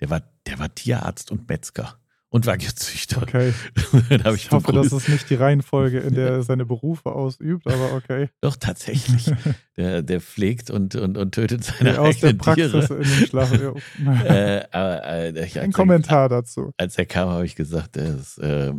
der 0.00 0.10
war, 0.10 0.22
der 0.46 0.58
war 0.58 0.74
Tierarzt 0.74 1.30
und 1.30 1.48
Metzger 1.48 1.99
und 2.30 2.46
Wagyu-Züchter. 2.46 3.22
Okay. 3.22 3.52
Dann 4.08 4.24
habe 4.24 4.36
ich, 4.36 4.46
Ich 4.46 4.50
hoffe, 4.52 4.72
das 4.72 4.92
ist 4.92 5.08
nicht 5.08 5.28
die 5.30 5.34
Reihenfolge, 5.34 5.98
in 5.98 6.14
der 6.14 6.28
er 6.30 6.42
seine 6.42 6.64
Berufe 6.64 7.10
ausübt, 7.12 7.66
aber 7.66 7.92
okay. 7.92 8.28
Doch, 8.40 8.56
tatsächlich. 8.56 9.32
Der, 9.76 10.02
der 10.02 10.20
pflegt 10.20 10.68
und, 10.70 10.94
und, 10.94 11.16
und 11.16 11.32
tötet 11.34 11.64
seine 11.64 11.98
Aus 12.00 12.18
der 12.18 12.28
eigenen 12.30 12.38
Praxis 12.38 12.70
Tiere. 12.70 12.94
in 12.96 13.02
den 13.08 13.26
Schlaf. 13.28 13.52
Äh, 13.52 14.62
aber, 14.72 15.04
äh, 15.06 15.28
ich, 15.30 15.36
Ein 15.36 15.42
als, 15.42 15.54
er, 15.56 15.68
Kommentar 15.72 16.28
dazu. 16.28 16.72
als 16.76 16.98
er 16.98 17.06
kam, 17.06 17.30
habe 17.30 17.46
ich 17.46 17.56
gesagt, 17.56 17.96
er 17.96 18.14
ist, 18.16 18.36
äh, 18.38 18.72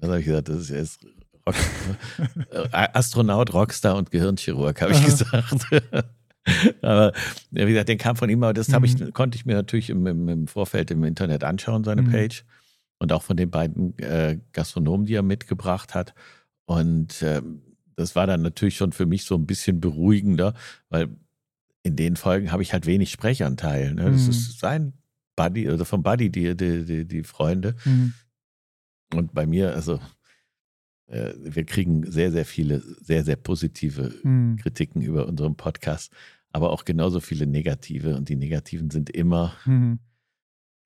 was 0.00 0.08
habe 0.10 0.18
ich 0.18 0.26
gesagt, 0.26 0.48
das 0.48 0.56
ist, 0.62 0.70
er 0.70 0.80
ist 0.80 0.98
Rock, 1.46 1.54
äh, 2.50 2.88
Astronaut, 2.92 3.54
Rockstar 3.54 3.94
und 3.96 4.10
Gehirnchirurg, 4.10 4.80
habe 4.82 4.92
ich 4.92 5.04
gesagt. 5.04 5.66
aber 6.82 7.12
wie 7.50 7.66
gesagt, 7.66 7.88
der 7.88 7.96
kam 7.96 8.16
von 8.16 8.28
ihm, 8.28 8.42
aber 8.42 8.52
das 8.54 8.72
habe 8.72 8.86
ich, 8.86 8.98
Mhm. 8.98 9.12
konnte 9.12 9.36
ich 9.36 9.46
mir 9.46 9.54
natürlich 9.54 9.90
im, 9.90 10.06
im, 10.06 10.28
im 10.28 10.46
Vorfeld 10.48 10.90
im 10.90 11.04
Internet 11.04 11.44
anschauen, 11.44 11.84
seine 11.84 12.02
Mhm. 12.02 12.10
Page. 12.10 12.44
Und 12.98 13.12
auch 13.12 13.22
von 13.22 13.36
den 13.36 13.50
beiden 13.50 13.96
äh, 13.98 14.38
Gastronomen, 14.52 15.06
die 15.06 15.14
er 15.14 15.22
mitgebracht 15.22 15.94
hat. 15.94 16.14
Und 16.64 17.22
ähm, 17.22 17.62
das 17.96 18.14
war 18.16 18.26
dann 18.26 18.42
natürlich 18.42 18.76
schon 18.76 18.92
für 18.92 19.06
mich 19.06 19.24
so 19.24 19.34
ein 19.36 19.46
bisschen 19.46 19.80
beruhigender, 19.80 20.54
weil 20.88 21.08
in 21.82 21.96
den 21.96 22.16
Folgen 22.16 22.50
habe 22.52 22.62
ich 22.62 22.72
halt 22.72 22.86
wenig 22.86 23.10
Sprechanteil. 23.10 23.94
Ne? 23.94 24.10
Das 24.10 24.24
Mhm. 24.24 24.30
ist 24.30 24.58
sein 24.58 24.92
Buddy, 25.36 25.70
oder 25.70 25.84
vom 25.84 26.02
Buddy, 26.02 26.30
die, 26.30 26.56
die, 26.56 26.84
die, 26.84 27.04
die 27.06 27.22
Freunde. 27.22 27.76
Mhm. 27.84 28.14
Und 29.14 29.32
bei 29.32 29.46
mir, 29.46 29.74
also, 29.74 30.00
äh, 31.06 31.32
wir 31.38 31.64
kriegen 31.64 32.10
sehr, 32.10 32.32
sehr 32.32 32.44
viele, 32.44 32.82
sehr, 33.00 33.24
sehr 33.24 33.36
positive 33.36 34.12
Mhm. 34.24 34.56
Kritiken 34.56 35.00
über 35.02 35.26
unseren 35.26 35.56
Podcast, 35.56 36.12
aber 36.52 36.70
auch 36.70 36.84
genauso 36.84 37.20
viele 37.20 37.46
negative. 37.46 38.16
Und 38.16 38.28
die 38.28 38.36
negativen 38.36 38.90
sind 38.90 39.08
immer, 39.10 39.54
Mhm. 39.64 40.00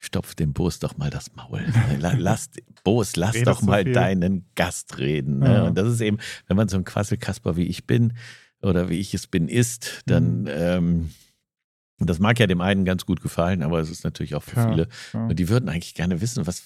Stopf 0.05 0.35
dem 0.35 0.53
Boos 0.53 0.79
doch 0.81 0.97
mal 0.97 1.11
das 1.11 1.35
Maul. 1.35 1.65
La- 2.01 2.15
Lass, 2.19 2.51
Boos, 2.85 3.17
lass 3.17 3.35
Redest 3.35 3.47
doch 3.49 3.63
mal 3.63 3.85
viel. 3.85 3.93
deinen 3.93 4.47
Gast 4.57 4.99
reden. 4.99 5.39
Ne? 5.39 5.55
Ja. 5.55 5.63
Und 5.65 5.79
das 5.79 5.89
ist 5.89 6.01
eben, 6.01 6.19
wenn 6.49 6.57
man 6.57 6.69
so 6.69 6.77
ein 6.77 6.85
Quasselkasper 6.85 7.57
wie 7.57 7.67
ich 7.67 7.87
bin 7.87 8.15
oder 8.63 8.89
wie 8.89 8.99
ich 8.99 9.15
es 9.15 9.27
bin 9.29 9.49
ist, 9.49 10.03
dann, 10.07 10.43
Mhm. 10.43 10.49
ähm, 10.51 11.11
das 11.99 12.19
mag 12.19 12.39
ja 12.41 12.49
dem 12.49 12.61
einen 12.61 12.85
ganz 12.85 13.07
gut 13.07 13.21
gefallen, 13.23 13.63
aber 13.63 13.79
es 13.79 13.89
ist 13.91 14.03
natürlich 14.03 14.35
auch 14.35 14.43
für 14.43 14.53
Klar, 14.53 14.69
viele 14.71 14.89
klar. 15.11 15.29
und 15.29 15.39
die 15.39 15.49
würden 15.49 15.69
eigentlich 15.69 15.95
gerne 15.95 16.21
wissen, 16.21 16.47
was, 16.49 16.65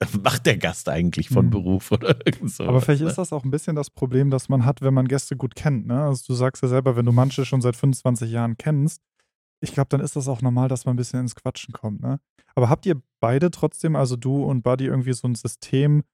macht 0.22 0.44
der 0.44 0.58
Gast 0.58 0.90
eigentlich 0.90 1.30
von 1.30 1.46
Mhm. 1.46 1.50
Beruf 1.50 1.90
oder 1.90 2.08
irgend 2.26 2.50
so. 2.50 2.64
Aber 2.64 2.82
vielleicht 2.82 3.00
ist 3.02 3.16
das 3.16 3.32
auch 3.32 3.44
ein 3.44 3.50
bisschen 3.50 3.76
das 3.76 3.88
Problem, 3.88 4.28
das 4.30 4.50
man 4.50 4.66
hat, 4.66 4.82
wenn 4.82 4.92
man 4.92 5.08
Gäste 5.08 5.36
gut 5.36 5.54
kennt. 5.54 5.86
Ne? 5.86 6.02
Also 6.02 6.24
du 6.26 6.34
sagst 6.34 6.62
ja 6.62 6.68
selber, 6.68 6.96
wenn 6.96 7.06
du 7.06 7.12
manche 7.12 7.46
schon 7.46 7.62
seit 7.62 7.76
25 7.76 8.30
Jahren 8.30 8.58
kennst, 8.58 9.00
ich 9.64 9.72
glaube, 9.74 9.88
dann 9.88 10.00
ist 10.00 10.14
das 10.16 10.28
auch 10.28 10.40
normal, 10.42 10.68
dass 10.68 10.84
man 10.84 10.94
ein 10.94 10.96
bisschen 10.96 11.20
ins 11.20 11.34
Quatschen 11.34 11.72
kommt. 11.74 12.00
Ne? 12.00 12.20
Aber 12.54 12.68
habt 12.68 12.86
ihr 12.86 13.00
beide 13.20 13.50
trotzdem, 13.50 13.96
also 13.96 14.16
du 14.16 14.44
und 14.44 14.62
Buddy, 14.62 14.86
irgendwie 14.86 15.12
so 15.12 15.26
ein 15.26 15.34
System, 15.34 16.04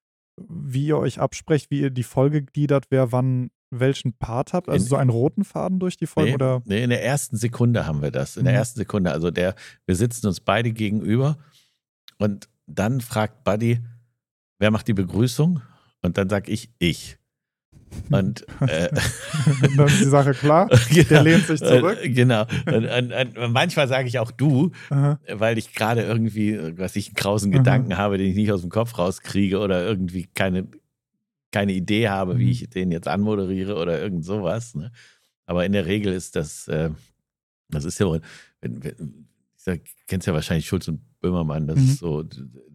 wie 0.49 0.87
ihr 0.87 0.97
euch 0.99 1.21
absprecht, 1.21 1.71
wie 1.71 1.81
ihr 1.83 1.91
die 1.91 2.03
Folge 2.03 2.43
gliedert, 2.43 2.87
wer 2.91 3.13
wann 3.13 3.51
welchen 3.73 4.15
Part 4.15 4.53
habt? 4.53 4.69
Also 4.69 4.85
In- 4.85 4.89
so 4.89 4.97
einen 4.97 5.11
roten 5.11 5.45
Faden 5.45 5.79
durch 5.79 5.97
die 5.97 6.07
Folge 6.07 6.31
Nee, 6.31 6.35
oder? 6.35 6.63
nee, 6.65 6.83
in 6.83 6.91
der 6.91 7.05
ersten 7.05 7.37
Sekunde 7.37 7.87
haben 7.87 8.03
wir 8.03 8.11
das. 8.11 8.37
In 8.37 8.45
der 8.45 8.55
Mhm. 8.55 8.59
ersten 8.59 8.79
Sekunde. 8.81 9.13
Also 9.13 9.31
der, 9.31 9.55
wir 9.87 9.95
sitzen 9.95 10.27
uns 10.27 10.41
beide 10.41 10.73
gegenüber 10.73 11.37
und 12.19 12.49
dann 12.67 13.01
fragt 13.01 13.45
Buddy, 13.45 13.81
wer 14.59 14.71
macht 14.71 14.89
die 14.89 14.95
Begrüßung? 14.95 15.61
Und 16.03 16.17
dann 16.19 16.29
sag 16.31 16.49
ich, 16.49 16.71
ich. 16.79 17.19
Und 18.11 18.47
äh, 18.61 18.89
dann 19.77 19.87
ist 19.89 20.01
die 20.01 20.05
Sache 20.05 20.33
klar. 20.33 20.69
Der 21.11 21.23
lehnt 21.23 21.47
sich 21.47 21.61
zurück. 21.61 21.99
Äh, 22.03 22.09
Genau. 22.11 22.45
Und, 22.67 22.87
und, 22.87 23.39
und 23.39 23.53
manchmal 23.53 23.89
sage 23.89 24.07
ich 24.09 24.19
auch 24.19 24.31
du, 24.31 24.71
Aha. 24.91 25.19
weil 25.33 25.59
ich 25.59 25.75
gerade 25.75 26.03
irgendwie, 26.03 26.59
was 26.79 26.97
ich 26.97 27.09
einen 27.09 27.15
krausen 27.17 27.51
Mhm. 27.51 27.55
Gedanken 27.55 27.97
habe, 27.99 28.19
den 28.19 28.29
ich 28.29 28.37
nicht 28.37 28.53
aus 28.53 28.61
dem 28.63 28.71
Kopf 28.71 28.97
rauskriege 28.99 29.59
oder 29.59 29.85
irgendwie 29.85 30.29
keine, 30.35 30.67
keine 31.53 31.73
Idee 31.73 32.09
habe, 32.09 32.39
wie 32.39 32.45
Mhm. 32.45 32.51
ich 32.51 32.71
den 32.71 32.91
jetzt 32.93 33.09
anmoderiere 33.09 33.77
oder 33.77 34.01
irgend 34.01 34.25
sowas. 34.25 34.75
Ne? 34.75 34.93
Aber 35.47 35.65
in 35.65 35.73
der 35.73 35.87
Regel 35.87 36.13
ist 36.13 36.37
das, 36.37 36.69
äh, 36.69 36.91
das 37.69 37.85
ist 37.85 37.99
ja, 37.99 38.07
wohl- 38.07 38.21
wenn, 38.61 38.83
wenn, 38.85 39.27
ich 39.61 39.65
sag, 39.65 39.81
kennst 40.07 40.27
ja 40.27 40.33
wahrscheinlich 40.35 40.67
Schulz 40.67 40.89
und 40.89 41.01
Böhmermann, 41.21 41.67
das 41.67 41.79
Mhm. 41.79 41.85
ist 41.85 41.99
so, 41.99 42.25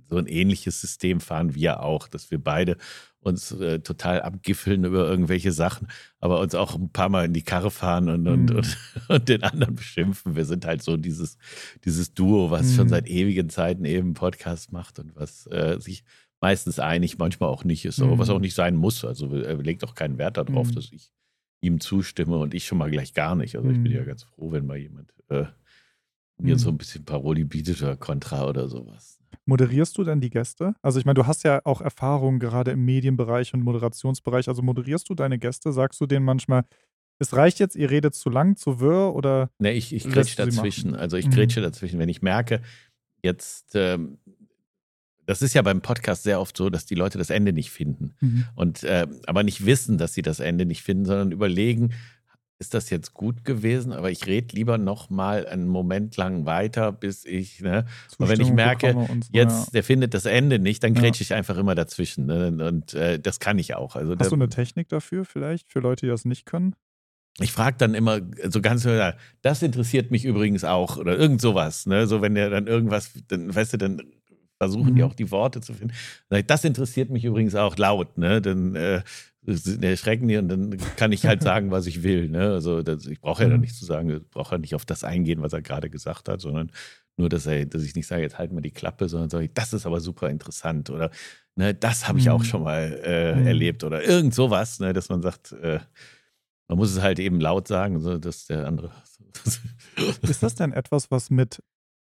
so 0.07 0.17
ein 0.17 0.27
ähnliches 0.27 0.79
System 0.81 1.19
fahren 1.19 1.55
wir 1.55 1.81
auch, 1.81 2.07
dass 2.07 2.29
wir 2.29 2.37
beide 2.37 2.77
uns 3.19 3.51
äh, 3.53 3.79
total 3.79 4.21
abgiffeln 4.21 4.83
über 4.85 5.07
irgendwelche 5.07 5.51
Sachen, 5.51 5.87
aber 6.19 6.39
uns 6.41 6.53
auch 6.53 6.75
ein 6.75 6.91
paar 6.91 7.09
Mal 7.09 7.25
in 7.25 7.33
die 7.33 7.41
Karre 7.41 7.71
fahren 7.71 8.07
und, 8.09 8.27
und, 8.27 8.51
Mhm. 8.51 8.55
und, 8.57 8.77
und 9.09 9.29
den 9.29 9.41
anderen 9.41 9.75
beschimpfen. 9.75 10.35
Wir 10.35 10.45
sind 10.45 10.63
halt 10.65 10.83
so 10.83 10.95
dieses, 10.95 11.39
dieses 11.85 12.13
Duo, 12.13 12.51
was 12.51 12.75
schon 12.75 12.85
Mhm. 12.85 12.89
seit 12.89 13.07
ewigen 13.07 13.49
Zeiten 13.49 13.83
eben 13.83 14.13
Podcast 14.13 14.71
macht 14.71 14.99
und 14.99 15.15
was 15.15 15.47
äh, 15.47 15.79
sich 15.79 16.03
meistens 16.39 16.77
einig, 16.77 17.17
manchmal 17.17 17.49
auch 17.49 17.63
nicht 17.63 17.83
ist, 17.85 17.99
aber 17.99 18.13
Mhm. 18.15 18.19
was 18.19 18.29
auch 18.29 18.39
nicht 18.39 18.53
sein 18.53 18.75
muss. 18.75 19.03
Also 19.03 19.35
er 19.35 19.55
legt 19.57 19.83
auch 19.83 19.95
keinen 19.95 20.19
Wert 20.19 20.37
darauf, 20.37 20.67
Mhm. 20.69 20.75
dass 20.75 20.91
ich 20.91 21.11
ihm 21.61 21.79
zustimme 21.79 22.37
und 22.37 22.53
ich 22.53 22.67
schon 22.67 22.77
mal 22.77 22.91
gleich 22.91 23.15
gar 23.15 23.33
nicht. 23.35 23.55
Also 23.55 23.69
ich 23.69 23.81
bin 23.81 23.91
Mhm. 23.91 23.97
ja 23.97 24.03
ganz 24.03 24.21
froh, 24.21 24.51
wenn 24.51 24.67
mal 24.67 24.77
jemand 24.77 25.11
äh, 25.29 25.45
mir 26.37 26.55
Mhm. 26.55 26.59
so 26.59 26.69
ein 26.69 26.77
bisschen 26.77 27.05
Paroli 27.05 27.43
bietet 27.43 27.81
oder 27.81 27.95
Kontra 27.97 28.47
oder 28.47 28.67
sowas. 28.67 29.19
Moderierst 29.45 29.97
du 29.97 30.03
denn 30.03 30.21
die 30.21 30.29
Gäste? 30.29 30.73
Also 30.81 30.99
ich 30.99 31.05
meine, 31.05 31.15
du 31.15 31.27
hast 31.27 31.43
ja 31.43 31.61
auch 31.65 31.81
Erfahrung 31.81 32.39
gerade 32.39 32.71
im 32.71 32.83
Medienbereich 32.83 33.53
und 33.53 33.61
Moderationsbereich. 33.61 34.47
Also 34.47 34.61
moderierst 34.63 35.07
du 35.09 35.13
deine 35.15 35.37
Gäste? 35.37 35.71
Sagst 35.71 36.01
du 36.01 36.07
denen 36.07 36.25
manchmal, 36.25 36.63
es 37.19 37.33
reicht 37.35 37.59
jetzt, 37.59 37.75
ihr 37.75 37.91
redet 37.91 38.15
zu 38.15 38.29
lang, 38.29 38.55
zu 38.57 38.79
wirr 38.79 39.13
oder 39.13 39.49
Ne, 39.59 39.71
ich, 39.73 39.93
ich 39.93 40.09
grätsche 40.09 40.35
dazwischen. 40.37 40.91
machen. 40.91 40.99
Also 40.99 41.15
ich 41.17 41.27
Mhm. 41.27 41.31
grätsche 41.31 41.61
dazwischen. 41.61 41.99
Wenn 41.99 42.09
ich 42.09 42.21
merke, 42.21 42.61
jetzt, 43.21 43.75
ähm, 43.75 44.17
das 45.27 45.41
ist 45.41 45.53
ja 45.53 45.61
beim 45.61 45.81
Podcast 45.81 46.23
sehr 46.23 46.39
oft 46.39 46.55
so, 46.57 46.69
dass 46.69 46.85
die 46.85 46.95
Leute 46.95 47.17
das 47.17 47.29
Ende 47.29 47.53
nicht 47.53 47.71
finden. 47.71 48.13
Und 48.55 48.83
äh, 48.83 49.07
aber 49.27 49.43
nicht 49.43 49.65
wissen, 49.65 49.97
dass 49.97 50.13
sie 50.13 50.21
das 50.21 50.39
Ende 50.39 50.65
nicht 50.65 50.83
finden, 50.83 51.05
sondern 51.05 51.31
überlegen, 51.31 51.93
ist 52.57 52.73
das 52.73 52.89
jetzt 52.89 53.13
gut 53.13 53.43
gewesen? 53.43 53.91
Aber 53.91 54.11
ich 54.11 54.25
rede 54.27 54.55
lieber 54.55 54.77
noch 54.77 55.09
mal 55.09 55.45
einen 55.47 55.67
Moment 55.67 56.15
lang 56.17 56.45
weiter, 56.45 56.91
bis 56.91 57.25
ich, 57.25 57.61
ne, 57.61 57.85
Und 58.17 58.29
wenn 58.29 58.39
ich 58.39 58.51
merke, 58.51 58.93
so, 58.93 59.07
jetzt, 59.31 59.73
der 59.73 59.83
findet 59.83 60.13
das 60.13 60.25
Ende 60.25 60.59
nicht, 60.59 60.83
dann 60.83 60.95
Ja. 60.95 61.01
grätsche 61.01 61.23
ich 61.23 61.33
einfach 61.33 61.57
immer 61.57 61.75
dazwischen. 61.75 62.27
Ne? 62.27 62.47
Und 62.67 62.93
äh, 62.93 63.19
das 63.19 63.39
kann 63.39 63.59
ich 63.59 63.75
auch. 63.75 63.95
Also 63.95 64.11
ja. 64.11 64.15
da, 64.15 64.23
Hast 64.25 64.31
du 64.31 64.35
eine 64.35 64.49
Technik 64.49 64.87
dafür 64.89 65.25
vielleicht, 65.25 65.71
für 65.71 65.79
Leute, 65.79 66.05
die 66.05 66.09
das 66.09 66.25
nicht 66.25 66.45
können? 66.45 66.75
ich 67.41 67.51
frage 67.51 67.75
dann 67.77 67.95
immer 67.95 68.21
so 68.47 68.61
ganz, 68.61 68.87
das 69.41 69.61
interessiert 69.61 70.09
mich 70.09 70.23
übrigens 70.23 70.63
auch 70.63 70.95
oder 70.97 71.17
irgend 71.17 71.41
sowas. 71.41 71.85
Ne? 71.85 72.07
So, 72.07 72.21
wenn 72.21 72.35
der 72.35 72.49
dann 72.49 72.67
irgendwas, 72.67 73.11
dann, 73.27 73.53
weißt 73.53 73.73
du, 73.73 73.77
dann 73.77 74.01
versuchen 74.57 74.95
die 74.95 75.01
Mhm. 75.01 75.07
auch 75.09 75.13
die 75.13 75.31
Worte 75.31 75.59
zu 75.59 75.73
finden. 75.73 75.93
Das 76.47 76.63
interessiert 76.63 77.09
mich 77.09 77.25
übrigens 77.25 77.55
auch 77.55 77.75
laut, 77.77 78.17
ne? 78.17 78.41
Dann 78.41 78.75
äh, 78.75 79.01
erschrecken 79.45 80.27
die 80.27 80.37
und 80.37 80.47
dann 80.47 80.77
kann 80.97 81.11
ich 81.11 81.25
halt 81.25 81.41
sagen, 81.43 81.71
was 81.71 81.85
ich 81.87 82.03
will. 82.03 82.29
Ne? 82.29 82.51
Also 82.51 82.81
das, 82.81 83.05
ich 83.05 83.19
brauche 83.21 83.43
ja 83.43 83.49
dann 83.49 83.57
Mhm. 83.59 83.61
nicht 83.65 83.75
zu 83.75 83.85
sagen, 83.85 84.09
ich 84.09 84.29
brauche 84.29 84.55
ja 84.55 84.59
nicht 84.59 84.75
auf 84.75 84.85
das 84.85 85.03
eingehen, 85.03 85.41
was 85.41 85.53
er 85.53 85.61
gerade 85.61 85.89
gesagt 85.89 86.29
hat, 86.29 86.41
sondern 86.41 86.71
nur, 87.17 87.29
dass, 87.29 87.45
er, 87.45 87.65
dass 87.65 87.83
ich 87.83 87.95
nicht 87.95 88.07
sage, 88.07 88.21
jetzt 88.23 88.37
halt 88.37 88.51
mal 88.51 88.61
die 88.61 88.71
Klappe, 88.71 89.07
sondern 89.07 89.29
sage 89.29 89.45
ich, 89.45 89.53
das 89.53 89.71
ist 89.73 89.85
aber 89.85 90.01
super 90.01 90.29
interessant 90.29 90.89
oder 90.89 91.11
ne, 91.55 91.73
das 91.73 92.07
habe 92.07 92.19
ich 92.19 92.29
auch 92.29 92.41
Mhm. 92.41 92.45
schon 92.45 92.63
mal 92.63 92.99
äh, 93.03 93.35
Mhm. 93.39 93.47
erlebt 93.47 93.83
oder 93.83 94.03
irgend 94.03 94.33
sowas, 94.33 94.79
ne, 94.79 94.91
dass 94.93 95.09
man 95.09 95.21
sagt, 95.21 95.51
äh, 95.53 95.79
man 96.67 96.77
muss 96.77 96.91
es 96.91 97.01
halt 97.01 97.19
eben 97.19 97.39
laut 97.39 97.67
sagen, 97.67 97.99
so 97.99 98.17
dass 98.17 98.47
der 98.47 98.67
andere. 98.67 98.91
Ist 100.23 100.43
das 100.43 100.55
denn 100.55 100.73
etwas, 100.73 101.09
was 101.11 101.29
mit, 101.29 101.61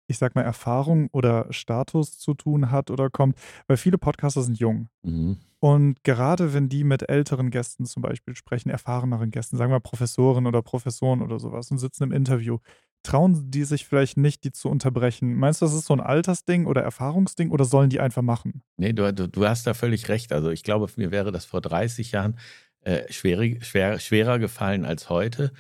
ich 0.06 0.18
sag 0.18 0.34
mal, 0.34 0.42
Erfahrung 0.42 1.08
oder 1.12 1.46
Status 1.50 2.18
zu 2.18 2.34
tun 2.34 2.70
hat 2.70 2.90
oder 2.90 3.10
kommt? 3.10 3.36
Weil 3.66 3.76
viele 3.76 3.98
Podcaster 3.98 4.42
sind 4.42 4.58
jung. 4.58 4.88
Mhm. 5.02 5.38
Und 5.60 6.02
gerade 6.02 6.54
wenn 6.54 6.68
die 6.68 6.82
mit 6.82 7.08
älteren 7.08 7.50
Gästen 7.50 7.86
zum 7.86 8.02
Beispiel 8.02 8.34
sprechen, 8.34 8.68
erfahreneren 8.68 9.30
Gästen, 9.30 9.56
sagen 9.56 9.70
wir 9.70 9.78
Professoren 9.78 10.46
oder 10.46 10.60
Professoren 10.60 11.22
oder 11.22 11.38
sowas 11.38 11.70
und 11.70 11.78
sitzen 11.78 12.02
im 12.02 12.12
Interview, 12.12 12.58
trauen 13.04 13.50
die 13.50 13.64
sich 13.64 13.86
vielleicht 13.86 14.16
nicht, 14.16 14.44
die 14.44 14.52
zu 14.52 14.68
unterbrechen? 14.68 15.34
Meinst 15.34 15.60
du, 15.60 15.66
das 15.66 15.74
ist 15.74 15.86
so 15.86 15.94
ein 15.94 16.00
Altersding 16.00 16.66
oder 16.66 16.82
Erfahrungsding 16.82 17.50
oder 17.50 17.64
sollen 17.64 17.90
die 17.90 18.00
einfach 18.00 18.22
machen? 18.22 18.62
Nee, 18.76 18.92
du, 18.92 19.12
du, 19.12 19.28
du 19.28 19.46
hast 19.46 19.66
da 19.66 19.74
völlig 19.74 20.08
recht. 20.08 20.32
Also 20.32 20.50
ich 20.50 20.62
glaube, 20.62 20.88
mir 20.96 21.10
wäre 21.10 21.32
das 21.32 21.44
vor 21.44 21.60
30 21.60 22.12
Jahren 22.12 22.38
äh, 22.80 23.10
schwierig, 23.12 23.64
schwer, 23.64 23.98
schwerer 23.98 24.38
gefallen 24.38 24.84
als 24.84 25.10
heute. 25.10 25.52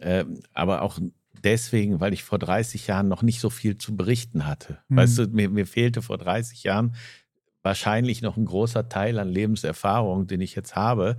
Ähm, 0.00 0.40
aber 0.52 0.82
auch 0.82 0.98
deswegen, 1.44 2.00
weil 2.00 2.12
ich 2.12 2.24
vor 2.24 2.38
30 2.38 2.86
Jahren 2.86 3.08
noch 3.08 3.22
nicht 3.22 3.40
so 3.40 3.50
viel 3.50 3.78
zu 3.78 3.96
berichten 3.96 4.46
hatte. 4.46 4.78
Hm. 4.88 4.96
Weißt 4.96 5.18
du, 5.18 5.26
mir, 5.28 5.48
mir 5.48 5.66
fehlte 5.66 6.02
vor 6.02 6.18
30 6.18 6.62
Jahren 6.62 6.94
wahrscheinlich 7.62 8.22
noch 8.22 8.36
ein 8.36 8.44
großer 8.44 8.88
Teil 8.88 9.18
an 9.18 9.28
Lebenserfahrung, 9.28 10.26
den 10.26 10.40
ich 10.40 10.54
jetzt 10.54 10.74
habe, 10.74 11.16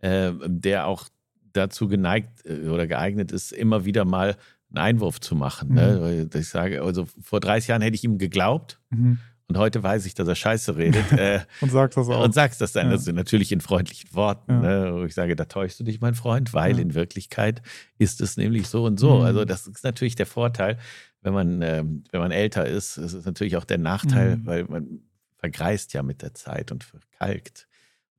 äh, 0.00 0.32
der 0.46 0.86
auch 0.86 1.08
dazu 1.52 1.88
geneigt 1.88 2.44
äh, 2.44 2.68
oder 2.68 2.86
geeignet 2.86 3.32
ist, 3.32 3.52
immer 3.52 3.84
wieder 3.84 4.04
mal 4.04 4.36
einen 4.70 4.78
Einwurf 4.78 5.20
zu 5.20 5.34
machen. 5.34 5.74
Ne? 5.74 5.96
Mhm. 5.96 6.00
Weil 6.02 6.40
Ich 6.40 6.48
sage, 6.48 6.82
also 6.82 7.06
vor 7.22 7.40
30 7.40 7.68
Jahren 7.68 7.82
hätte 7.82 7.94
ich 7.94 8.04
ihm 8.04 8.18
geglaubt 8.18 8.80
Mhm. 8.90 9.18
Und 9.48 9.58
heute 9.58 9.82
weiß 9.82 10.06
ich, 10.06 10.14
dass 10.14 10.26
er 10.28 10.34
Scheiße 10.34 10.76
redet. 10.76 11.12
äh, 11.12 11.40
Und 11.60 11.70
sagst 11.70 11.96
das 11.96 12.08
auch. 12.08 12.24
und 12.24 12.34
sagst 12.34 12.60
das 12.60 12.72
dann 12.72 12.86
Ja. 12.86 12.92
also 12.92 13.12
natürlich 13.12 13.52
in 13.52 13.60
freundlichen 13.60 14.12
Worten. 14.14 14.50
Ja. 14.52 14.60
Ne? 14.86 14.94
Wo 14.94 15.04
ich 15.04 15.14
sage, 15.14 15.36
da 15.36 15.44
täuschst 15.44 15.78
du 15.80 15.84
dich, 15.84 16.00
mein 16.00 16.14
Freund, 16.14 16.52
weil 16.52 16.76
Ja. 16.76 16.82
in 16.82 16.94
Wirklichkeit 16.94 17.62
ist 17.98 18.20
es 18.20 18.36
nämlich 18.36 18.68
so 18.68 18.84
und 18.84 18.98
so. 18.98 19.16
Mhm. 19.18 19.22
Also 19.24 19.44
das 19.44 19.66
ist 19.66 19.84
natürlich 19.84 20.16
der 20.16 20.26
Vorteil, 20.26 20.78
wenn 21.22 21.32
man, 21.32 21.62
ähm, 21.62 22.04
wenn 22.10 22.20
man 22.20 22.32
älter 22.32 22.66
ist. 22.66 22.96
Es 22.96 23.12
ist 23.12 23.24
natürlich 23.26 23.56
auch 23.56 23.64
der 23.64 23.78
Nachteil, 23.78 24.36
Mhm. 24.38 24.46
weil 24.46 24.64
man 24.64 25.00
vergreist 25.38 25.92
ja 25.92 26.02
mit 26.02 26.22
der 26.22 26.34
Zeit 26.34 26.72
und 26.72 26.82
verkalkt. 26.84 27.68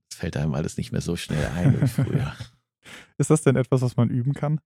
Es 0.10 0.16
fällt 0.18 0.38
einem 0.38 0.54
alles 0.56 0.78
nicht 0.78 0.92
mehr 0.94 1.02
so 1.02 1.16
schnell 1.18 1.46
ein 1.56 1.82
wie 1.82 1.88
früher. 1.88 2.34
ist 3.18 3.30
das 3.30 3.42
denn 3.42 3.58
etwas, 3.58 3.82
was 3.82 3.98
man 3.98 4.10
üben 4.10 4.34
kann? 4.34 4.62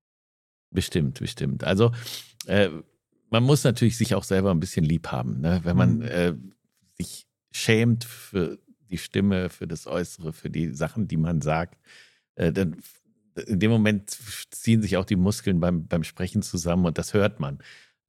Bestimmt, 0.69 1.19
bestimmt. 1.19 1.63
Also 1.63 1.91
äh, 2.45 2.69
man 3.31 3.43
muss 3.43 3.63
natürlich 3.63 3.97
sich 3.97 4.13
auch 4.13 4.23
selber 4.23 4.51
ein 4.51 4.59
bisschen 4.59 4.85
lieb 4.85 5.07
haben. 5.07 5.41
Ne? 5.41 5.61
Wenn 5.63 5.77
man 5.77 5.97
Mhm. 5.97 6.01
äh, 6.03 6.33
sich 6.97 7.25
schämt 7.51 8.03
für 8.03 8.59
die 8.89 8.97
Stimme, 8.97 9.49
für 9.49 9.67
das 9.67 9.87
Äußere, 9.87 10.33
für 10.33 10.49
die 10.49 10.73
Sachen, 10.73 11.07
die 11.07 11.17
man 11.17 11.41
sagt, 11.41 11.79
äh, 12.35 12.51
dann 12.51 12.75
in 13.47 13.59
dem 13.59 13.71
Moment 13.71 14.09
ziehen 14.51 14.81
sich 14.81 14.97
auch 14.97 15.05
die 15.05 15.15
Muskeln 15.15 15.61
beim, 15.61 15.87
beim 15.87 16.03
Sprechen 16.03 16.41
zusammen 16.41 16.85
und 16.85 16.97
das 16.97 17.13
hört 17.13 17.39
man. 17.39 17.59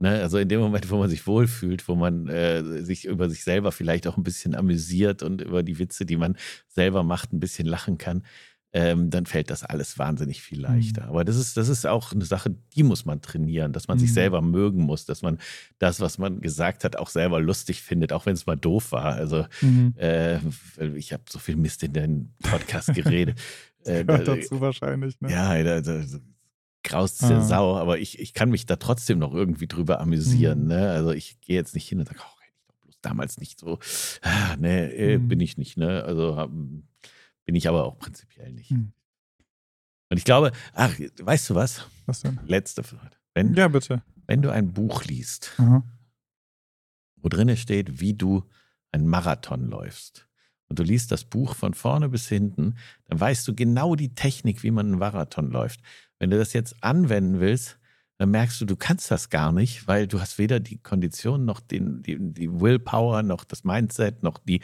Ne? 0.01 0.21
Also 0.21 0.39
in 0.39 0.49
dem 0.49 0.59
Moment, 0.59 0.91
wo 0.91 0.99
man 0.99 1.09
sich 1.09 1.29
wohlfühlt, 1.29 1.87
wo 1.87 1.95
man 1.95 2.27
äh, 2.29 2.83
sich 2.83 3.05
über 3.05 3.31
sich 3.31 3.45
selber 3.45 3.71
vielleicht 3.71 4.09
auch 4.09 4.17
ein 4.17 4.25
bisschen 4.25 4.57
amüsiert 4.57 5.23
und 5.23 5.41
über 5.41 5.63
die 5.63 5.79
Witze, 5.79 6.05
die 6.05 6.17
man 6.17 6.37
selber 6.67 7.05
macht, 7.05 7.33
ein 7.33 7.39
bisschen 7.39 7.69
lachen 7.69 7.99
kann, 7.99 8.25
ähm, 8.75 9.11
dann 9.11 9.27
fällt 9.27 9.51
das 9.51 9.65
alles 9.65 9.99
wahnsinnig 9.99 10.41
viel 10.43 10.61
leichter. 10.61 11.03
Mhm. 11.05 11.09
Aber 11.11 11.25
das 11.25 11.37
ist, 11.37 11.57
das 11.57 11.69
ist 11.69 11.87
auch 11.87 12.13
eine 12.13 12.25
Sache, 12.25 12.55
die 12.75 12.83
muss 12.83 13.05
man 13.05 13.21
trainieren, 13.21 13.73
dass 13.73 13.87
man 13.89 13.99
sich 13.99 14.11
Mhm. 14.11 14.15
selber 14.15 14.41
mögen 14.43 14.83
muss, 14.83 15.05
dass 15.05 15.21
man 15.23 15.39
das, 15.79 16.01
was 16.01 16.17
man 16.19 16.41
gesagt 16.41 16.85
hat, 16.85 16.97
auch 16.97 17.09
selber 17.11 17.41
lustig 17.41 17.83
findet, 17.83 18.13
auch 18.13 18.25
wenn 18.27 18.35
es 18.35 18.47
mal 18.47 18.57
doof 18.57 18.93
war. 18.93 19.13
Also 19.15 19.45
Mhm. 19.61 19.95
äh, 19.99 20.39
ich 20.97 21.13
habe 21.13 21.25
so 21.29 21.39
viel 21.39 21.57
Mist 21.57 21.83
in 21.83 21.93
den 21.93 22.35
Podcast 22.43 22.95
geredet. 22.95 23.39
äh, 23.85 24.05
Gehört 24.05 24.29
da- 24.29 24.37
dazu 24.37 24.61
wahrscheinlich. 24.61 25.21
Ne? 25.21 25.31
ja, 25.31 25.63
da, 25.63 25.81
da, 25.81 25.99
der 25.99 26.21
Ah. 26.95 27.07
Sau, 27.07 27.77
aber 27.77 27.99
ich, 27.99 28.19
ich 28.19 28.35
kann 28.35 28.51
mich 28.51 28.67
da 28.67 28.77
trotzdem 28.77 29.19
noch 29.21 29.33
irgendwie 29.35 29.69
drüber 29.69 30.01
amüsieren. 30.01 30.63
Mhm. 30.63 30.69
Ne? 30.69 30.91
Also 30.91 31.13
ich 31.13 31.41
gehe 31.41 31.55
jetzt 31.57 31.75
nicht 31.75 31.89
hin 31.89 32.01
und 32.01 32.07
sage, 32.09 32.19
oh, 32.21 32.41
hätte 32.41 32.55
ich 32.59 32.67
doch 32.67 32.75
bloß 32.83 32.97
damals 33.03 33.39
nicht 33.39 33.61
so. 33.61 33.79
Ah, 34.23 34.57
nee, 34.59 34.87
äh, 34.87 35.19
Mhm. 35.19 35.29
bin 35.29 35.41
ich 35.41 35.57
nicht. 35.59 35.77
Ne? 35.77 36.03
Also 36.05 36.37
hab, 36.37 36.51
bin 37.45 37.55
ich 37.55 37.69
aber 37.69 37.85
auch 37.85 37.99
prinzipiell 37.99 38.53
nicht. 38.53 38.71
Mhm. 38.71 38.93
Und 40.11 40.19
ich 40.19 40.25
glaube, 40.25 40.53
ach, 40.75 40.95
weißt 41.23 41.51
du 41.51 41.55
was? 41.55 41.87
Was 42.07 42.21
denn? 42.21 42.39
Letzte 42.47 42.83
Frage. 42.83 43.17
Wenn, 43.35 43.55
Ja, 43.55 43.69
bitte. 43.69 44.03
wenn 44.27 44.43
du 44.43 44.51
ein 44.51 44.73
Buch 44.73 45.05
liest, 45.05 45.53
Aha. 45.59 45.83
wo 47.17 47.29
drin 47.29 47.57
steht, 47.57 48.01
wie 48.01 48.15
du 48.15 48.45
einen 48.91 49.07
Marathon 49.07 49.69
läufst 49.71 50.29
und 50.69 50.79
du 50.79 50.83
liest 50.83 51.13
das 51.13 51.25
Buch 51.25 51.55
von 51.55 51.73
vorne 51.73 52.09
bis 52.11 52.29
hinten, 52.29 52.77
dann 53.07 53.19
weißt 53.21 53.49
du 53.49 53.55
genau 53.55 53.95
die 53.97 54.15
Technik, 54.15 54.63
wie 54.63 54.71
man 54.71 54.87
einen 54.87 54.99
Marathon 54.99 55.51
läuft. 55.51 55.81
Wenn 56.19 56.29
du 56.31 56.37
das 56.39 56.53
jetzt 56.53 56.83
anwenden 56.85 57.41
willst, 57.41 57.79
dann 58.19 58.31
merkst 58.31 58.61
du, 58.61 58.67
du 58.67 58.77
kannst 58.77 59.11
das 59.11 59.31
gar 59.31 59.51
nicht, 59.51 59.89
weil 59.89 60.07
du 60.07 60.21
hast 60.21 60.37
weder 60.39 60.61
die 60.61 60.79
Kondition 60.79 61.45
noch 61.47 61.61
den, 61.61 62.03
die, 62.03 62.19
die 62.21 62.53
Willpower, 62.61 63.23
noch 63.23 63.45
das 63.45 63.65
Mindset, 63.65 64.23
noch 64.23 64.39
die, 64.39 64.61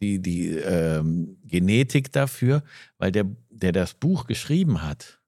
die, 0.00 0.20
die 0.20 0.50
ähm, 0.50 1.38
Genetik 1.44 2.12
dafür, 2.12 2.62
weil 2.98 3.12
der, 3.12 3.26
der 3.50 3.72
das 3.72 3.94
Buch 3.94 4.26
geschrieben 4.26 4.82
hat, 4.82 5.20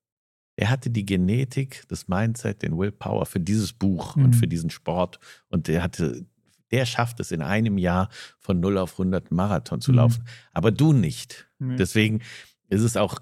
er 0.57 0.71
hatte 0.71 0.91
die 0.91 1.07
Genetik, 1.07 1.85
das 1.89 2.09
Mindset, 2.09 2.63
den 2.63 2.77
Willpower 2.77 3.27
für 3.27 3.41
dieses 3.41 3.73
Buch 3.73 4.17
mhm. 4.17 4.25
und 4.25 4.37
für 4.37 4.49
diesen 4.49 4.71
Sport 4.71 5.21
und 5.49 5.69
der 5.69 5.83
hatte 5.83 6.27
der 6.71 6.87
schafft 6.87 7.21
es 7.21 7.31
in 7.31 7.43
einem 7.43 7.79
Jahr 7.79 8.09
von 8.39 8.61
0 8.61 8.79
auf 8.79 8.93
100 8.93 9.31
Marathon 9.31 9.81
zu 9.81 9.93
mhm. 9.93 9.97
laufen. 9.97 10.25
Aber 10.53 10.71
du 10.71 10.93
nicht. 10.93 11.49
Mhm. 11.59 11.77
Deswegen 11.77 12.21
ist 12.69 12.83
es 12.83 12.97
auch 12.97 13.21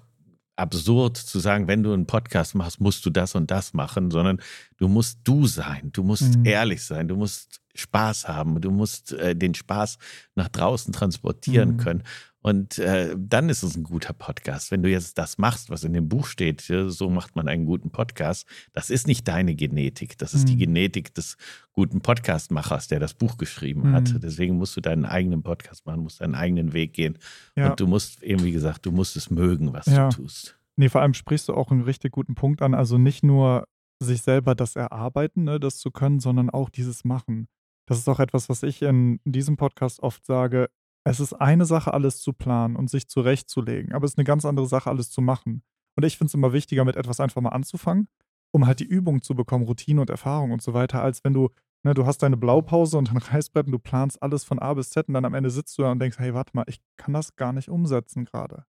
absurd 0.55 1.17
zu 1.17 1.39
sagen, 1.39 1.67
wenn 1.67 1.83
du 1.83 1.93
einen 1.93 2.07
Podcast 2.07 2.55
machst, 2.55 2.81
musst 2.81 3.05
du 3.05 3.09
das 3.09 3.35
und 3.35 3.51
das 3.51 3.73
machen, 3.73 4.09
sondern 4.09 4.41
du 4.77 4.87
musst 4.87 5.19
du 5.23 5.45
sein, 5.45 5.89
du 5.91 6.03
musst 6.03 6.37
mhm. 6.37 6.45
ehrlich 6.45 6.83
sein, 6.83 7.07
du 7.07 7.15
musst 7.15 7.61
Spaß 7.75 8.27
haben, 8.27 8.59
du 8.61 8.71
musst 8.71 9.13
äh, 9.13 9.35
den 9.35 9.53
Spaß 9.53 9.97
nach 10.35 10.47
draußen 10.47 10.93
transportieren 10.93 11.73
mhm. 11.73 11.77
können. 11.77 12.03
Und 12.39 12.79
äh, 12.79 13.13
dann 13.17 13.49
ist 13.49 13.63
es 13.63 13.75
ein 13.75 13.83
guter 13.83 14.13
Podcast. 14.13 14.71
Wenn 14.71 14.81
du 14.81 14.89
jetzt 14.89 15.17
das 15.17 15.37
machst, 15.37 15.69
was 15.69 15.83
in 15.83 15.91
dem 15.91 16.07
Buch 16.07 16.27
steht, 16.27 16.61
so 16.61 17.09
macht 17.09 17.35
man 17.35 17.49
einen 17.49 17.65
guten 17.65 17.89
Podcast, 17.89 18.47
das 18.71 18.89
ist 18.89 19.05
nicht 19.05 19.27
deine 19.27 19.53
Genetik. 19.53 20.17
Das 20.17 20.33
ist 20.33 20.43
mhm. 20.43 20.45
die 20.45 20.57
Genetik 20.57 21.13
des 21.13 21.35
guten 21.73 21.99
Podcastmachers, 21.99 22.87
der 22.87 22.99
das 22.99 23.15
Buch 23.15 23.37
geschrieben 23.37 23.89
mhm. 23.89 23.93
hat. 23.93 24.23
Deswegen 24.23 24.55
musst 24.55 24.77
du 24.77 24.81
deinen 24.81 25.03
eigenen 25.03 25.43
Podcast 25.43 25.85
machen, 25.85 26.03
musst 26.03 26.21
deinen 26.21 26.35
eigenen 26.35 26.71
Weg 26.71 26.93
gehen. 26.93 27.17
Ja. 27.57 27.71
Und 27.71 27.81
du 27.81 27.87
musst, 27.87 28.23
eben 28.23 28.43
wie 28.43 28.53
gesagt, 28.53 28.85
du 28.85 28.91
musst 28.93 29.17
es 29.17 29.29
mögen, 29.29 29.73
was 29.73 29.87
ja. 29.87 30.07
du 30.07 30.15
tust. 30.15 30.57
Nee, 30.77 30.87
vor 30.87 31.01
allem 31.01 31.15
sprichst 31.15 31.49
du 31.49 31.53
auch 31.53 31.71
einen 31.71 31.81
richtig 31.81 32.13
guten 32.13 32.35
Punkt 32.35 32.61
an. 32.61 32.73
Also 32.73 32.97
nicht 32.97 33.23
nur 33.23 33.67
sich 33.99 34.21
selber 34.21 34.55
das 34.55 34.75
erarbeiten, 34.75 35.43
ne, 35.43 35.59
das 35.59 35.77
zu 35.77 35.91
können, 35.91 36.19
sondern 36.19 36.49
auch 36.49 36.69
dieses 36.69 37.03
Machen. 37.03 37.47
Das 37.87 37.97
ist 37.97 38.09
auch 38.09 38.19
etwas, 38.19 38.49
was 38.49 38.63
ich 38.63 38.81
in 38.81 39.19
diesem 39.25 39.57
Podcast 39.57 40.01
oft 40.01 40.25
sage. 40.25 40.69
Es 41.03 41.19
ist 41.19 41.33
eine 41.33 41.65
Sache, 41.65 41.93
alles 41.93 42.21
zu 42.21 42.33
planen 42.33 42.75
und 42.75 42.89
sich 42.89 43.07
zurechtzulegen, 43.07 43.93
aber 43.93 44.05
es 44.05 44.11
ist 44.11 44.17
eine 44.17 44.25
ganz 44.25 44.45
andere 44.45 44.67
Sache, 44.67 44.89
alles 44.89 45.09
zu 45.09 45.21
machen. 45.21 45.63
Und 45.95 46.03
ich 46.03 46.17
finde 46.17 46.27
es 46.27 46.33
immer 46.33 46.53
wichtiger, 46.53 46.85
mit 46.85 46.95
etwas 46.95 47.19
einfach 47.19 47.41
mal 47.41 47.49
anzufangen, 47.49 48.07
um 48.51 48.67
halt 48.67 48.81
die 48.81 48.85
Übung 48.85 49.21
zu 49.21 49.35
bekommen, 49.35 49.65
Routine 49.65 50.01
und 50.01 50.09
Erfahrung 50.09 50.51
und 50.51 50.61
so 50.61 50.73
weiter, 50.73 51.01
als 51.01 51.23
wenn 51.23 51.33
du, 51.33 51.49
ne, 51.83 51.93
du 51.93 52.05
hast 52.05 52.19
deine 52.19 52.37
Blaupause 52.37 52.97
und 52.97 53.09
ein 53.09 53.17
Reißbrett 53.17 53.67
und 53.67 53.71
du 53.71 53.79
planst 53.79 54.21
alles 54.21 54.43
von 54.43 54.59
A 54.59 54.73
bis 54.73 54.89
Z 54.89 55.07
und 55.07 55.13
dann 55.13 55.25
am 55.25 55.33
Ende 55.33 55.49
sitzt 55.49 55.77
du 55.77 55.83
da 55.83 55.91
und 55.91 55.99
denkst, 55.99 56.19
hey, 56.19 56.33
warte 56.33 56.51
mal, 56.53 56.65
ich 56.67 56.81
kann 56.97 57.13
das 57.13 57.35
gar 57.35 57.53
nicht 57.53 57.69
umsetzen 57.69 58.25
gerade. 58.25 58.65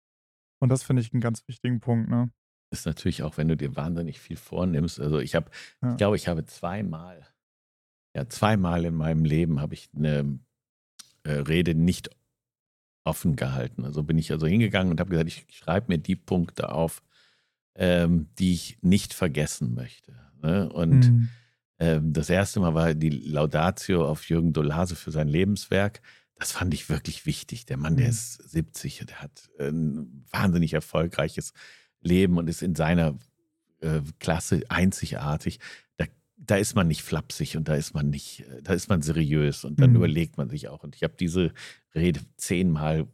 Und 0.60 0.68
das 0.68 0.82
finde 0.82 1.02
ich 1.02 1.12
einen 1.12 1.20
ganz 1.20 1.46
wichtigen 1.48 1.80
Punkt, 1.80 2.08
ne? 2.08 2.30
Ist 2.70 2.86
natürlich 2.86 3.22
auch, 3.22 3.36
wenn 3.36 3.48
du 3.48 3.56
dir 3.56 3.76
wahnsinnig 3.76 4.18
viel 4.18 4.36
vornimmst. 4.36 5.00
Also 5.00 5.18
ich 5.18 5.34
habe, 5.34 5.50
ja. 5.82 5.92
ich 5.92 5.96
glaube, 5.96 6.16
ich 6.16 6.28
habe 6.28 6.44
zweimal, 6.46 7.26
ja, 8.14 8.28
zweimal 8.28 8.84
in 8.84 8.94
meinem 8.94 9.24
Leben 9.24 9.60
habe 9.60 9.74
ich 9.74 9.88
eine 9.94 10.38
äh, 11.22 11.32
Rede 11.32 11.74
nicht 11.74 12.10
offen 13.04 13.36
gehalten. 13.36 13.84
Also 13.84 14.02
bin 14.02 14.18
ich 14.18 14.32
also 14.32 14.46
hingegangen 14.46 14.90
und 14.90 15.00
habe 15.00 15.10
gesagt, 15.10 15.28
ich 15.28 15.46
schreibe 15.50 15.92
mir 15.92 15.98
die 15.98 16.16
Punkte 16.16 16.72
auf, 16.72 17.02
ähm, 17.76 18.28
die 18.38 18.52
ich 18.52 18.78
nicht 18.82 19.14
vergessen 19.14 19.74
möchte. 19.74 20.14
Ne? 20.42 20.68
Und 20.68 21.10
mhm. 21.10 21.28
ähm, 21.78 22.12
das 22.12 22.28
erste 22.28 22.60
Mal 22.60 22.74
war 22.74 22.94
die 22.94 23.10
Laudatio 23.10 24.06
auf 24.06 24.28
Jürgen 24.28 24.52
Dolase 24.52 24.96
für 24.96 25.12
sein 25.12 25.28
Lebenswerk. 25.28 26.00
Das 26.34 26.52
fand 26.52 26.74
ich 26.74 26.88
wirklich 26.88 27.26
wichtig. 27.26 27.64
Der 27.66 27.76
Mann, 27.76 27.96
der 27.96 28.06
mhm. 28.06 28.10
ist 28.10 28.50
70, 28.50 29.04
der 29.06 29.22
hat 29.22 29.48
ein 29.58 30.24
wahnsinnig 30.30 30.74
erfolgreiches 30.74 31.52
Leben 32.06 32.38
und 32.38 32.48
ist 32.48 32.62
in 32.62 32.74
seiner 32.74 33.18
äh, 33.80 34.00
Klasse 34.18 34.62
einzigartig. 34.68 35.60
Da, 35.96 36.06
da 36.36 36.56
ist 36.56 36.74
man 36.74 36.88
nicht 36.88 37.02
flapsig 37.02 37.56
und 37.56 37.68
da 37.68 37.74
ist 37.74 37.94
man 37.94 38.10
nicht, 38.10 38.44
da 38.62 38.72
ist 38.72 38.88
man 38.88 39.02
seriös 39.02 39.64
und 39.64 39.80
dann 39.80 39.90
mhm. 39.90 39.96
überlegt 39.96 40.38
man 40.38 40.48
sich 40.48 40.68
auch. 40.68 40.82
Und 40.84 40.96
ich 40.96 41.02
habe 41.02 41.14
diese 41.18 41.52
Rede 41.94 42.20
zehnmal 42.36 43.06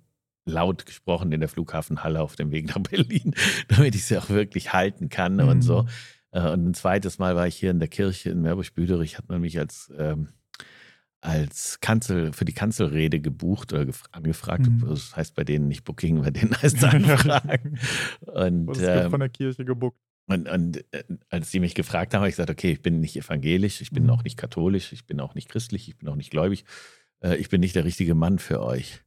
laut 0.44 0.86
gesprochen 0.86 1.32
in 1.32 1.40
der 1.40 1.48
Flughafenhalle 1.48 2.20
auf 2.20 2.36
dem 2.36 2.50
Weg 2.50 2.68
nach 2.68 2.82
Berlin, 2.90 3.34
damit 3.68 3.94
ich 3.94 4.04
sie 4.04 4.18
auch 4.18 4.28
wirklich 4.28 4.72
halten 4.72 5.08
kann 5.08 5.34
mhm. 5.34 5.48
und 5.48 5.62
so. 5.62 5.86
Äh, 6.30 6.50
und 6.50 6.66
ein 6.66 6.74
zweites 6.74 7.18
Mal 7.18 7.36
war 7.36 7.46
ich 7.46 7.56
hier 7.56 7.70
in 7.70 7.78
der 7.78 7.88
Kirche 7.88 8.30
in 8.30 8.42
Meerbusch-Büderich, 8.42 9.18
hat 9.18 9.28
man 9.28 9.40
mich 9.40 9.58
als, 9.58 9.92
ähm, 9.96 10.28
als 11.22 11.80
Kanzel, 11.80 12.34
für 12.34 12.44
die 12.44 12.52
Kanzelrede 12.52 13.20
gebucht 13.20 13.72
oder 13.72 13.86
angefragt. 14.10 14.66
Mhm. 14.68 14.84
Das 14.86 15.16
heißt 15.16 15.34
bei 15.34 15.44
denen 15.44 15.68
nicht 15.68 15.84
Booking, 15.84 16.20
bei 16.20 16.30
denen 16.30 16.54
heißt 16.60 16.76
es 16.76 16.84
Anfragen. 16.84 17.78
und, 18.20 18.78
ähm, 18.80 19.10
von 19.10 19.20
der 19.20 19.30
Kirche 19.30 19.64
gebucht. 19.64 19.96
Und, 20.26 20.48
und 20.48 20.84
äh, 20.92 21.04
als 21.30 21.50
sie 21.50 21.60
mich 21.60 21.74
gefragt 21.74 22.12
haben, 22.12 22.20
habe 22.20 22.28
ich 22.28 22.34
gesagt, 22.34 22.50
okay, 22.50 22.72
ich 22.72 22.82
bin 22.82 23.00
nicht 23.00 23.16
evangelisch, 23.16 23.80
ich 23.80 23.90
bin 23.90 24.04
mhm. 24.04 24.10
auch 24.10 24.22
nicht 24.22 24.36
katholisch, 24.36 24.92
ich 24.92 25.06
bin 25.06 25.20
auch 25.20 25.34
nicht 25.34 25.48
christlich, 25.48 25.88
ich 25.88 25.96
bin 25.96 26.08
auch 26.08 26.16
nicht 26.16 26.30
gläubig 26.30 26.64
äh, 27.22 27.36
ich 27.36 27.48
bin 27.48 27.60
nicht 27.60 27.74
der 27.74 27.84
richtige 27.84 28.14
Mann 28.14 28.38
für 28.38 28.62
euch. 28.62 29.02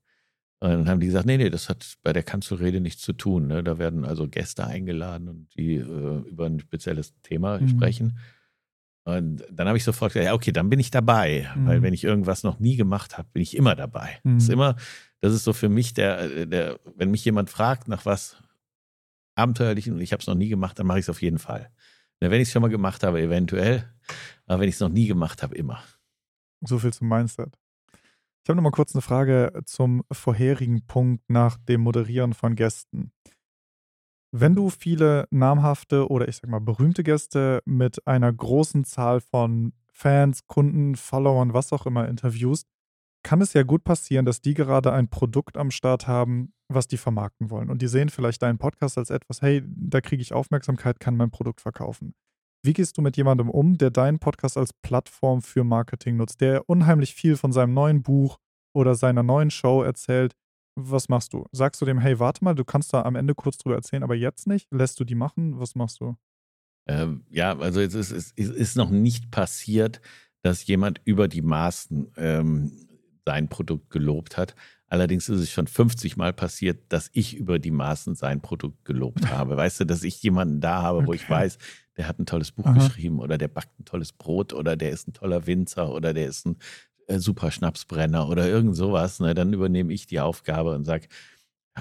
Und 0.60 0.70
dann 0.70 0.90
haben 0.90 1.00
die 1.00 1.08
gesagt, 1.08 1.26
nee, 1.26 1.38
nee, 1.38 1.50
das 1.50 1.70
hat 1.70 1.96
bei 2.02 2.14
der 2.14 2.24
Kanzelrede 2.24 2.80
nichts 2.80 3.02
zu 3.02 3.14
tun. 3.14 3.48
Ne? 3.48 3.64
Da 3.64 3.78
werden 3.78 4.06
also 4.06 4.28
Gäste 4.28 4.66
eingeladen 4.66 5.28
und 5.28 5.48
die 5.56 5.76
äh, 5.76 6.30
über 6.30 6.46
ein 6.46 6.60
spezielles 6.60 7.14
Thema 7.22 7.60
mhm. 7.60 7.68
sprechen. 7.68 8.18
Und 9.06 9.46
dann 9.52 9.68
habe 9.68 9.78
ich 9.78 9.84
sofort 9.84 10.14
gesagt, 10.14 10.26
ja, 10.26 10.34
okay, 10.34 10.52
dann 10.52 10.70
bin 10.70 10.80
ich 10.80 10.90
dabei. 10.90 11.50
Mhm. 11.56 11.68
Weil 11.68 11.82
wenn 11.84 11.94
ich 11.94 12.04
irgendwas 12.04 12.44
noch 12.44 12.60
nie 12.60 12.76
gemacht 12.76 13.18
habe, 13.18 13.30
bin 13.32 13.44
ich 13.44 13.56
immer 13.56 13.76
dabei. 13.76 14.20
Mhm. 14.24 14.36
Das 14.36 14.44
ist 14.44 14.50
immer, 14.50 14.76
das 15.22 15.34
ist 15.34 15.44
so 15.44 15.54
für 15.54 15.70
mich 15.70 15.94
der, 15.94 16.48
der, 16.48 16.80
wenn 16.96 17.12
mich 17.12 17.24
jemand 17.24 17.52
fragt 17.52 17.88
nach 17.88 18.06
was 18.06 18.38
Abenteuerlichen 19.36 19.94
und 19.94 20.02
ich 20.02 20.12
habe 20.12 20.22
es 20.22 20.28
noch 20.28 20.36
nie 20.36 20.50
gemacht, 20.50 20.80
dann 20.80 20.88
mache 20.88 21.00
ich 21.00 21.06
es 21.06 21.10
auf 21.10 21.22
jeden 21.22 21.40
Fall. 21.40 21.70
wenn 22.20 22.34
ich 22.34 22.48
es 22.48 22.52
schon 22.52 22.64
mal 22.64 22.70
gemacht 22.70 23.04
habe, 23.04 23.22
eventuell. 23.22 23.88
Aber 24.48 24.62
wenn 24.62 24.70
ich 24.70 24.76
es 24.76 24.82
noch 24.82 24.90
nie 24.90 25.08
gemacht 25.08 25.44
habe, 25.44 25.56
immer. 25.56 25.84
So 26.62 26.80
viel 26.80 26.94
zum 26.94 27.08
Mindset. 27.08 27.58
Ich 28.44 28.50
habe 28.50 28.56
noch 28.56 28.64
mal 28.64 28.72
kurz 28.72 28.96
eine 28.96 29.02
Frage 29.02 29.62
zum 29.66 30.04
vorherigen 30.12 30.86
Punkt 30.88 31.30
nach 31.30 31.58
dem 31.58 31.82
Moderieren 31.82 32.34
von 32.34 32.56
Gästen. 32.56 33.12
Wenn 34.38 34.54
du 34.54 34.70
viele 34.70 35.30
namhafte 35.32 36.10
oder 36.10 36.28
ich 36.28 36.36
sag 36.36 36.50
mal 36.50 36.60
berühmte 36.60 37.04
Gäste 37.04 37.62
mit 37.64 38.06
einer 38.06 38.34
großen 38.34 38.84
Zahl 38.84 39.22
von 39.22 39.72
Fans, 39.94 40.46
Kunden, 40.46 40.96
Followern, 40.98 41.54
was 41.54 41.72
auch 41.72 41.86
immer 41.86 42.10
interviewst, 42.10 42.68
kann 43.24 43.40
es 43.40 43.54
ja 43.54 43.64
gut 43.64 43.86
passieren, 43.86 44.26
dass 44.26 44.42
die 44.42 44.54
gerade 44.54 44.92
ein 44.92 45.08
Produkt 45.08 45.56
am 45.56 45.72
Start 45.72 46.10
haben, 46.10 46.52
was 46.68 46.88
die 46.88 46.98
vermarkten 46.98 47.50
wollen. 47.50 47.70
Und 47.70 47.82
die 47.82 47.88
sehen 47.88 48.10
vielleicht 48.10 48.42
deinen 48.42 48.58
Podcast 48.58 48.98
als 48.98 49.10
etwas, 49.10 49.42
hey, 49.42 49.64
da 49.66 50.02
kriege 50.02 50.22
ich 50.22 50.34
Aufmerksamkeit, 50.34 51.00
kann 51.00 51.16
mein 51.16 51.32
Produkt 51.32 51.62
verkaufen. 51.62 52.14
Wie 52.62 52.74
gehst 52.74 52.98
du 52.98 53.02
mit 53.02 53.16
jemandem 53.16 53.50
um, 53.50 53.78
der 53.78 53.90
deinen 53.90 54.20
Podcast 54.20 54.58
als 54.58 54.74
Plattform 54.74 55.44
für 55.44 55.64
Marketing 55.64 56.18
nutzt, 56.18 56.42
der 56.42 56.70
unheimlich 56.70 57.16
viel 57.16 57.38
von 57.38 57.54
seinem 57.54 57.74
neuen 57.74 58.04
Buch 58.04 58.38
oder 58.74 58.96
seiner 58.96 59.24
neuen 59.24 59.50
Show 59.50 59.82
erzählt? 59.82 60.34
Was 60.76 61.08
machst 61.08 61.34
du? 61.34 61.46
Sagst 61.52 61.82
du 61.82 61.86
dem, 61.86 62.00
hey, 62.00 62.20
warte 62.20 62.44
mal, 62.44 62.54
du 62.54 62.66
kannst 62.66 62.94
da 62.94 63.04
am 63.04 63.16
Ende 63.16 63.34
kurz 63.34 63.58
drüber 63.58 63.76
erzählen, 63.76 64.04
aber 64.04 64.16
jetzt 64.16 64.46
nicht? 64.46 64.68
Lässt 64.72 65.00
du 65.00 65.06
die 65.06 65.16
machen? 65.16 65.60
Was 65.60 65.76
machst 65.76 66.02
du? 66.02 66.16
Ähm, 66.88 67.26
ja, 67.30 67.58
also 67.58 67.80
es 67.80 67.96
ist, 67.96 68.12
es 68.12 68.32
ist, 68.36 68.76
noch 68.76 68.90
nicht 68.90 69.32
passiert, 69.32 70.02
dass 70.42 70.68
jemand 70.68 71.02
über 71.04 71.28
die 71.28 71.42
Maßen 71.42 72.12
ähm, 72.18 72.72
sein 73.26 73.48
Produkt 73.48 73.90
gelobt 73.90 74.38
hat. 74.38 74.56
Allerdings 74.88 75.30
ist 75.30 75.40
es 75.40 75.52
schon 75.52 75.66
50 75.66 76.16
Mal 76.16 76.32
passiert, 76.32 76.84
dass 76.90 77.10
ich 77.14 77.36
über 77.36 77.58
die 77.58 77.72
Maßen 77.72 78.14
sein 78.14 78.42
Produkt 78.42 78.86
gelobt 78.86 79.28
habe. 79.32 79.58
Weißt 79.58 79.80
du, 79.80 79.86
dass 79.86 80.04
ich 80.04 80.22
jemanden 80.22 80.62
da 80.62 80.84
habe, 80.84 81.00
okay. 81.00 81.08
wo 81.08 81.14
ich 81.14 81.28
weiß, 81.28 81.58
der 81.98 82.08
hat 82.08 82.20
ein 82.20 82.26
tolles 82.26 82.52
Buch 82.52 82.66
Aha. 82.66 82.74
geschrieben 82.74 83.20
oder 83.20 83.38
der 83.38 83.48
backt 83.48 83.80
ein 83.80 83.86
tolles 83.86 84.12
Brot 84.12 84.54
oder 84.54 84.76
der 84.76 84.92
ist 84.92 85.08
ein 85.08 85.14
toller 85.14 85.48
Winzer 85.48 85.92
oder 85.92 86.14
der 86.14 86.28
ist 86.28 86.46
ein 86.46 86.58
äh, 87.08 87.20
super 87.20 87.52
Schnapsbrenner 87.52 88.28
oder 88.30 88.48
irgend 88.48 88.76
sowas. 88.76 89.20
Ne? 89.20 89.34
Dann 89.34 89.54
übernehme 89.54 89.94
ich 89.94 90.08
die 90.08 90.20
Aufgabe 90.20 90.74
und 90.74 90.86
sage, 90.86 91.08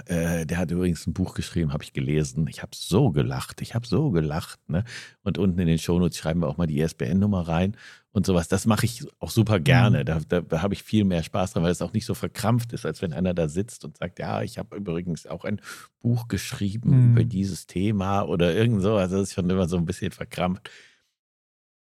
äh, 0.06 0.44
der 0.44 0.58
hat 0.58 0.72
übrigens 0.72 1.06
ein 1.06 1.12
Buch 1.12 1.34
geschrieben, 1.34 1.72
habe 1.72 1.84
ich 1.84 1.92
gelesen. 1.92 2.46
Ich 2.48 2.62
habe 2.62 2.72
so 2.74 3.10
gelacht, 3.12 3.60
ich 3.60 3.74
habe 3.76 3.86
so 3.86 4.10
gelacht. 4.10 4.58
Ne? 4.68 4.84
Und 5.22 5.38
unten 5.38 5.58
in 5.60 5.68
den 5.68 5.78
Shownotes 5.78 6.18
schreiben 6.18 6.40
wir 6.40 6.48
auch 6.48 6.56
mal 6.56 6.66
die 6.66 6.80
ISBN-Nummer 6.80 7.46
rein 7.46 7.76
und 8.10 8.26
sowas. 8.26 8.48
Das 8.48 8.66
mache 8.66 8.86
ich 8.86 9.06
auch 9.20 9.30
super 9.30 9.60
gerne. 9.60 10.00
Mhm. 10.00 10.04
Da, 10.04 10.20
da, 10.28 10.40
da 10.40 10.62
habe 10.62 10.74
ich 10.74 10.82
viel 10.82 11.04
mehr 11.04 11.22
Spaß 11.22 11.52
dran, 11.52 11.62
weil 11.62 11.70
es 11.70 11.80
auch 11.80 11.92
nicht 11.92 12.06
so 12.06 12.14
verkrampft 12.14 12.72
ist, 12.72 12.84
als 12.84 13.02
wenn 13.02 13.12
einer 13.12 13.34
da 13.34 13.48
sitzt 13.48 13.84
und 13.84 13.96
sagt, 13.96 14.18
ja, 14.18 14.42
ich 14.42 14.58
habe 14.58 14.76
übrigens 14.76 15.28
auch 15.28 15.44
ein 15.44 15.60
Buch 16.00 16.26
geschrieben 16.26 16.90
mhm. 16.90 17.12
über 17.12 17.24
dieses 17.24 17.68
Thema 17.68 18.22
oder 18.22 18.52
irgend 18.52 18.82
sowas. 18.82 19.12
Das 19.12 19.22
ist 19.22 19.34
schon 19.34 19.48
immer 19.48 19.68
so 19.68 19.76
ein 19.76 19.86
bisschen 19.86 20.10
verkrampft. 20.10 20.70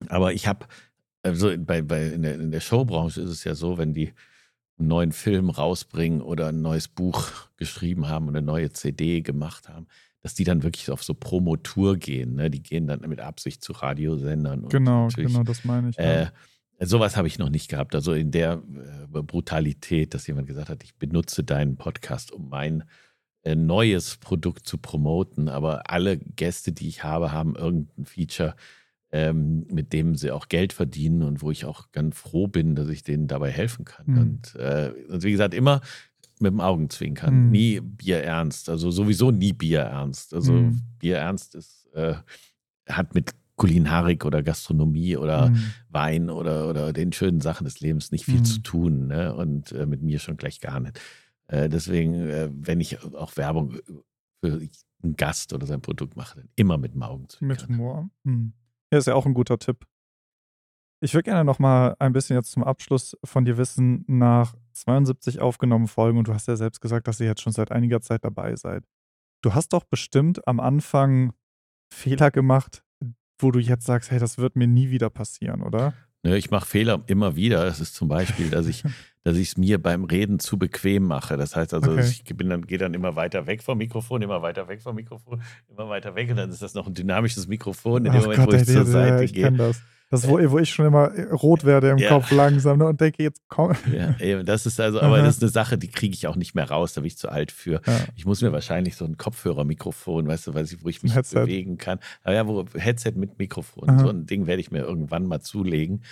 Aber 0.08 0.32
ich 0.32 0.46
habe, 0.46 0.66
also 1.26 1.52
bei, 1.58 1.82
bei, 1.82 2.06
in, 2.06 2.22
der, 2.22 2.34
in 2.34 2.50
der 2.50 2.60
Showbranche 2.60 3.20
ist 3.20 3.30
es 3.30 3.44
ja 3.44 3.54
so, 3.54 3.78
wenn 3.78 3.94
die 3.94 4.12
einen 4.78 4.88
neuen 4.88 5.12
Film 5.12 5.50
rausbringen 5.50 6.20
oder 6.20 6.48
ein 6.48 6.60
neues 6.60 6.88
Buch 6.88 7.30
geschrieben 7.56 8.08
haben 8.08 8.28
oder 8.28 8.38
eine 8.38 8.46
neue 8.46 8.72
CD 8.72 9.22
gemacht 9.22 9.68
haben, 9.68 9.86
dass 10.22 10.34
die 10.34 10.44
dann 10.44 10.62
wirklich 10.62 10.90
auf 10.90 11.02
so 11.02 11.14
Promotour 11.14 11.96
gehen. 11.96 12.34
Ne? 12.34 12.50
Die 12.50 12.62
gehen 12.62 12.86
dann 12.86 13.00
mit 13.08 13.20
Absicht 13.20 13.62
zu 13.62 13.72
Radiosendern. 13.72 14.68
genau, 14.68 15.08
genau, 15.14 15.42
das 15.42 15.64
meine 15.64 15.90
ich. 15.90 15.98
Äh, 15.98 16.26
sowas 16.80 17.16
habe 17.16 17.28
ich 17.28 17.38
noch 17.38 17.48
nicht 17.48 17.68
gehabt. 17.68 17.94
Also 17.94 18.12
in 18.12 18.30
der 18.30 18.62
äh, 19.14 19.22
Brutalität, 19.22 20.14
dass 20.14 20.26
jemand 20.26 20.46
gesagt 20.46 20.68
hat, 20.68 20.82
ich 20.84 20.94
benutze 20.96 21.44
deinen 21.44 21.76
Podcast, 21.76 22.32
um 22.32 22.48
mein 22.48 22.84
äh, 23.42 23.54
neues 23.54 24.16
Produkt 24.16 24.66
zu 24.66 24.78
promoten. 24.78 25.48
Aber 25.48 25.90
alle 25.90 26.18
Gäste, 26.18 26.72
die 26.72 26.88
ich 26.88 27.04
habe, 27.04 27.32
haben 27.32 27.54
irgendein 27.54 28.04
Feature, 28.04 28.56
ähm, 29.16 29.66
mit 29.72 29.94
dem 29.94 30.14
sie 30.14 30.30
auch 30.30 30.48
Geld 30.48 30.74
verdienen 30.74 31.22
und 31.22 31.40
wo 31.40 31.50
ich 31.50 31.64
auch 31.64 31.90
ganz 31.90 32.18
froh 32.18 32.48
bin, 32.48 32.74
dass 32.74 32.90
ich 32.90 33.02
denen 33.02 33.28
dabei 33.28 33.50
helfen 33.50 33.86
kann. 33.86 34.04
Mhm. 34.06 34.18
Und, 34.18 34.54
äh, 34.56 34.92
und, 35.08 35.22
wie 35.22 35.30
gesagt, 35.30 35.54
immer 35.54 35.80
mit 36.38 36.52
dem 36.52 36.60
Augenzwinkern, 36.60 37.46
mhm. 37.46 37.50
nie 37.50 37.80
Bierernst. 37.80 38.68
Also 38.68 38.90
sowieso 38.90 39.30
nie 39.30 39.54
Bierernst. 39.54 40.34
Also 40.34 40.52
mhm. 40.52 40.82
Bierernst 40.98 41.54
ist, 41.54 41.86
äh, 41.94 42.16
hat 42.86 43.14
mit 43.14 43.34
Kulinarik 43.56 44.26
oder 44.26 44.42
Gastronomie 44.42 45.16
oder 45.16 45.48
mhm. 45.48 45.72
Wein 45.88 46.28
oder, 46.28 46.68
oder 46.68 46.92
den 46.92 47.10
schönen 47.14 47.40
Sachen 47.40 47.64
des 47.64 47.80
Lebens 47.80 48.12
nicht 48.12 48.26
viel 48.26 48.40
mhm. 48.40 48.44
zu 48.44 48.58
tun. 48.58 49.06
Ne? 49.06 49.34
Und 49.34 49.72
äh, 49.72 49.86
mit 49.86 50.02
mir 50.02 50.18
schon 50.18 50.36
gleich 50.36 50.60
gar 50.60 50.78
nicht. 50.78 51.00
Äh, 51.46 51.70
deswegen, 51.70 52.12
äh, 52.28 52.50
wenn 52.52 52.82
ich 52.82 53.02
auch 53.14 53.34
Werbung 53.38 53.78
für 54.44 54.60
einen 55.02 55.16
Gast 55.16 55.54
oder 55.54 55.66
sein 55.66 55.80
Produkt 55.80 56.16
mache, 56.16 56.40
dann 56.40 56.50
immer 56.54 56.76
mit 56.76 56.92
dem 56.92 57.02
Augenzwinkern. 57.02 57.48
Mit 57.48 57.66
Humor. 57.66 58.10
Mhm. 58.24 58.52
Ja, 58.92 58.98
ist 58.98 59.06
ja 59.06 59.14
auch 59.14 59.26
ein 59.26 59.34
guter 59.34 59.58
Tipp. 59.58 59.84
Ich 61.02 61.12
würde 61.12 61.24
gerne 61.24 61.44
noch 61.44 61.58
mal 61.58 61.94
ein 61.98 62.12
bisschen 62.12 62.36
jetzt 62.36 62.52
zum 62.52 62.64
Abschluss 62.64 63.16
von 63.22 63.44
dir 63.44 63.58
wissen, 63.58 64.04
nach 64.06 64.54
72 64.72 65.40
aufgenommenen 65.40 65.88
Folgen, 65.88 66.18
und 66.18 66.28
du 66.28 66.34
hast 66.34 66.48
ja 66.48 66.56
selbst 66.56 66.80
gesagt, 66.80 67.06
dass 67.06 67.20
ihr 67.20 67.26
jetzt 67.26 67.42
schon 67.42 67.52
seit 67.52 67.70
einiger 67.70 68.00
Zeit 68.00 68.24
dabei 68.24 68.56
seid. 68.56 68.84
Du 69.42 69.54
hast 69.54 69.72
doch 69.72 69.84
bestimmt 69.84 70.46
am 70.48 70.58
Anfang 70.60 71.32
Fehler 71.92 72.30
gemacht, 72.30 72.82
wo 73.38 73.50
du 73.50 73.58
jetzt 73.58 73.84
sagst, 73.84 74.10
hey, 74.10 74.18
das 74.18 74.38
wird 74.38 74.56
mir 74.56 74.66
nie 74.66 74.90
wieder 74.90 75.10
passieren, 75.10 75.62
oder? 75.62 75.92
Ne, 76.26 76.36
ich 76.36 76.50
mache 76.50 76.66
Fehler 76.66 77.02
immer 77.06 77.36
wieder. 77.36 77.64
Das 77.64 77.80
ist 77.80 77.94
zum 77.94 78.08
Beispiel, 78.08 78.50
dass 78.50 78.66
ich 78.66 78.82
dass 79.26 79.36
ich 79.36 79.48
es 79.48 79.56
mir 79.56 79.82
beim 79.82 80.04
Reden 80.04 80.38
zu 80.38 80.56
bequem 80.56 81.02
mache. 81.02 81.36
Das 81.36 81.56
heißt 81.56 81.74
also, 81.74 81.90
okay. 81.90 82.08
ich 82.08 82.36
bin 82.36 82.48
dann, 82.48 82.64
gehe 82.64 82.78
dann 82.78 82.94
immer 82.94 83.16
weiter 83.16 83.48
weg 83.48 83.60
vom 83.60 83.76
Mikrofon, 83.76 84.22
immer 84.22 84.40
weiter 84.40 84.68
weg 84.68 84.80
vom 84.80 84.94
Mikrofon, 84.94 85.42
immer 85.68 85.88
weiter 85.88 86.14
weg 86.14 86.30
und 86.30 86.36
dann 86.36 86.48
ist 86.48 86.62
das 86.62 86.74
noch 86.74 86.86
ein 86.86 86.94
dynamisches 86.94 87.48
Mikrofon 87.48 88.06
in 88.06 88.12
dem 88.12 88.20
Ach 88.20 88.26
Moment, 88.26 88.38
Gott, 88.38 88.52
wo 88.52 88.56
ich, 88.56 88.62
ich 88.62 88.68
zur 88.68 88.86
Seite 88.86 89.16
ja, 89.16 89.20
ich 89.22 89.34
gehe. 89.34 89.74
Das. 90.08 90.22
Ist, 90.22 90.30
wo, 90.30 90.38
wo 90.50 90.58
ich 90.58 90.70
schon 90.70 90.86
immer 90.86 91.10
rot 91.30 91.64
werde 91.64 91.90
im 91.90 91.98
ja. 91.98 92.08
Kopf 92.08 92.30
langsam 92.30 92.78
ne, 92.78 92.86
und 92.86 93.00
denke, 93.00 93.22
jetzt 93.22 93.42
komm. 93.48 93.74
Ja, 93.92 94.14
eben, 94.20 94.46
das 94.46 94.64
ist 94.64 94.78
also, 94.78 95.00
aber 95.00 95.18
das 95.18 95.36
ist 95.36 95.42
eine 95.42 95.50
Sache, 95.50 95.78
die 95.78 95.88
kriege 95.88 96.14
ich 96.14 96.28
auch 96.28 96.36
nicht 96.36 96.54
mehr 96.54 96.70
raus, 96.70 96.94
da 96.94 97.00
bin 97.00 97.08
ich 97.08 97.18
zu 97.18 97.28
alt 97.28 97.50
für. 97.50 97.80
Ja. 97.84 98.00
Ich 98.14 98.24
muss 98.24 98.40
mir 98.40 98.52
wahrscheinlich 98.52 98.96
so 98.96 99.04
ein 99.04 99.16
Kopfhörermikrofon, 99.16 100.28
weißt 100.28 100.46
du, 100.46 100.54
wo 100.54 100.88
ich 100.88 101.02
mich 101.02 101.14
Headset. 101.14 101.40
bewegen 101.40 101.76
kann. 101.76 101.98
Aber 102.22 102.34
ja, 102.34 102.46
wo 102.46 102.64
Headset 102.74 103.12
mit 103.16 103.38
Mikrofon, 103.38 103.90
Aha. 103.90 103.98
so 103.98 104.08
ein 104.10 104.26
Ding 104.26 104.46
werde 104.46 104.60
ich 104.60 104.70
mir 104.70 104.82
irgendwann 104.82 105.26
mal 105.26 105.40
zulegen. 105.40 106.02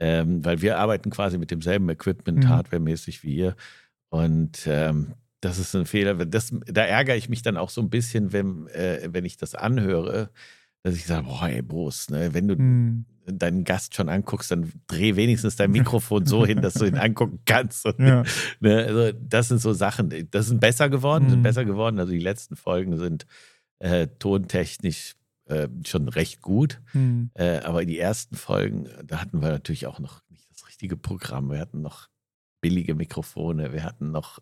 Ähm, 0.00 0.44
weil 0.44 0.60
wir 0.60 0.78
arbeiten 0.78 1.10
quasi 1.10 1.38
mit 1.38 1.50
demselben 1.50 1.88
Equipment, 1.88 2.44
mhm. 2.44 2.48
hardwaremäßig 2.48 3.22
wie 3.22 3.36
ihr. 3.36 3.56
Und 4.08 4.66
ähm, 4.66 5.14
das 5.40 5.58
ist 5.58 5.74
ein 5.74 5.86
Fehler. 5.86 6.14
Das, 6.14 6.52
da 6.66 6.82
ärgere 6.82 7.16
ich 7.16 7.28
mich 7.28 7.42
dann 7.42 7.56
auch 7.56 7.70
so 7.70 7.80
ein 7.80 7.90
bisschen, 7.90 8.32
wenn, 8.32 8.66
äh, 8.68 9.08
wenn 9.12 9.24
ich 9.24 9.36
das 9.36 9.54
anhöre, 9.54 10.30
dass 10.84 10.96
ich 10.96 11.06
sage, 11.06 11.24
boah, 11.24 11.48
ey, 11.48 11.62
Boos, 11.62 12.10
ne, 12.10 12.34
wenn 12.34 12.46
du 12.46 12.56
mhm. 12.56 13.06
deinen 13.26 13.64
Gast 13.64 13.94
schon 13.94 14.10
anguckst, 14.10 14.50
dann 14.50 14.70
dreh 14.86 15.16
wenigstens 15.16 15.56
dein 15.56 15.70
Mikrofon 15.72 16.26
so 16.26 16.44
hin, 16.44 16.60
dass 16.60 16.74
du 16.74 16.84
ihn 16.84 16.98
angucken 16.98 17.40
kannst. 17.46 17.86
Und, 17.86 17.98
ja. 17.98 18.22
ne, 18.60 18.84
also 18.84 19.18
das 19.18 19.48
sind 19.48 19.62
so 19.62 19.72
Sachen, 19.72 20.28
das 20.30 20.46
sind 20.46 20.60
besser 20.60 20.90
geworden, 20.90 21.24
mhm. 21.24 21.30
sind 21.30 21.42
besser 21.42 21.64
geworden. 21.64 21.98
Also 21.98 22.12
die 22.12 22.18
letzten 22.18 22.54
Folgen 22.54 22.98
sind 22.98 23.26
äh, 23.78 24.08
tontechnisch 24.18 25.16
äh, 25.46 25.68
schon 25.86 26.06
recht 26.08 26.42
gut. 26.42 26.82
Mhm. 26.92 27.30
Äh, 27.32 27.60
aber 27.60 27.86
die 27.86 27.98
ersten 27.98 28.36
Folgen, 28.36 28.86
da 29.04 29.22
hatten 29.22 29.40
wir 29.40 29.48
natürlich 29.48 29.86
auch 29.86 30.00
noch 30.00 30.20
nicht 30.28 30.50
das 30.50 30.68
richtige 30.68 30.98
Programm. 30.98 31.50
Wir 31.50 31.60
hatten 31.60 31.80
noch 31.80 32.08
billige 32.60 32.94
Mikrofone, 32.94 33.72
wir 33.72 33.84
hatten 33.84 34.10
noch 34.10 34.38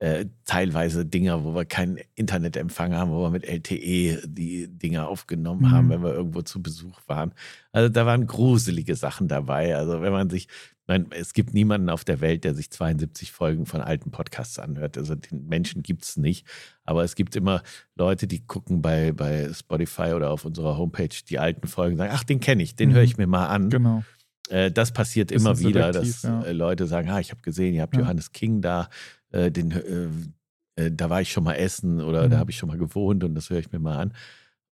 äh, 0.00 0.26
teilweise 0.44 1.04
Dinger, 1.04 1.44
wo 1.44 1.54
wir 1.54 1.64
keinen 1.64 1.98
Internetempfang 2.14 2.94
haben, 2.94 3.10
wo 3.10 3.22
wir 3.22 3.30
mit 3.30 3.44
LTE 3.44 4.26
die 4.26 4.68
Dinger 4.68 5.08
aufgenommen 5.08 5.62
mhm. 5.62 5.70
haben, 5.72 5.90
wenn 5.90 6.02
wir 6.02 6.14
irgendwo 6.14 6.42
zu 6.42 6.62
Besuch 6.62 7.00
waren. 7.06 7.32
Also 7.72 7.88
da 7.88 8.06
waren 8.06 8.26
gruselige 8.26 8.94
Sachen 8.94 9.28
dabei. 9.28 9.76
Also 9.76 10.00
wenn 10.00 10.12
man 10.12 10.30
sich 10.30 10.48
Nein, 10.90 11.08
es 11.10 11.34
gibt 11.34 11.52
niemanden 11.52 11.90
auf 11.90 12.02
der 12.02 12.22
Welt, 12.22 12.44
der 12.44 12.54
sich 12.54 12.70
72 12.70 13.30
Folgen 13.30 13.66
von 13.66 13.82
alten 13.82 14.10
Podcasts 14.10 14.58
anhört. 14.58 14.96
Also 14.96 15.14
den 15.14 15.46
Menschen 15.46 15.82
gibt 15.82 16.04
es 16.04 16.16
nicht. 16.16 16.46
Aber 16.82 17.04
es 17.04 17.14
gibt 17.14 17.36
immer 17.36 17.62
Leute, 17.94 18.26
die 18.26 18.46
gucken 18.46 18.80
bei, 18.80 19.12
bei 19.12 19.52
Spotify 19.52 20.14
oder 20.14 20.30
auf 20.30 20.46
unserer 20.46 20.78
Homepage 20.78 21.14
die 21.28 21.38
alten 21.38 21.68
Folgen 21.68 21.92
und 21.92 21.98
sagen, 21.98 22.12
ach, 22.14 22.24
den 22.24 22.40
kenne 22.40 22.62
ich, 22.62 22.74
den 22.74 22.88
mhm. 22.88 22.94
höre 22.94 23.02
ich 23.02 23.18
mir 23.18 23.26
mal 23.26 23.48
an. 23.48 23.68
Genau. 23.68 24.02
Äh, 24.48 24.70
das 24.70 24.92
passiert 24.92 25.30
immer 25.30 25.58
wieder, 25.58 25.92
dass 25.92 26.22
ja. 26.22 26.42
Äh, 26.42 26.52
Leute 26.52 26.86
sagen, 26.86 27.10
ah, 27.10 27.20
ich 27.20 27.32
habe 27.32 27.42
gesehen, 27.42 27.74
ihr 27.74 27.82
habt 27.82 27.94
ja. 27.94 28.00
Johannes 28.00 28.32
King 28.32 28.62
da, 28.62 28.88
äh, 29.32 29.50
den, 29.50 29.70
äh, 29.72 30.84
äh, 30.84 30.92
da 30.92 31.10
war 31.10 31.20
ich 31.20 31.32
schon 31.32 31.44
mal 31.44 31.54
essen 31.54 32.00
oder 32.00 32.26
mhm. 32.26 32.30
da 32.30 32.38
habe 32.38 32.50
ich 32.50 32.56
schon 32.56 32.68
mal 32.68 32.78
gewohnt 32.78 33.24
und 33.24 33.34
das 33.34 33.50
höre 33.50 33.58
ich 33.58 33.72
mir 33.72 33.78
mal 33.78 33.98
an. 33.98 34.14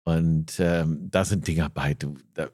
Und 0.05 0.59
ähm, 0.59 1.11
da 1.11 1.25
sind 1.25 1.47
Dinger 1.47 1.69
bei, 1.69 1.95
du, 1.95 2.17
da, 2.35 2.51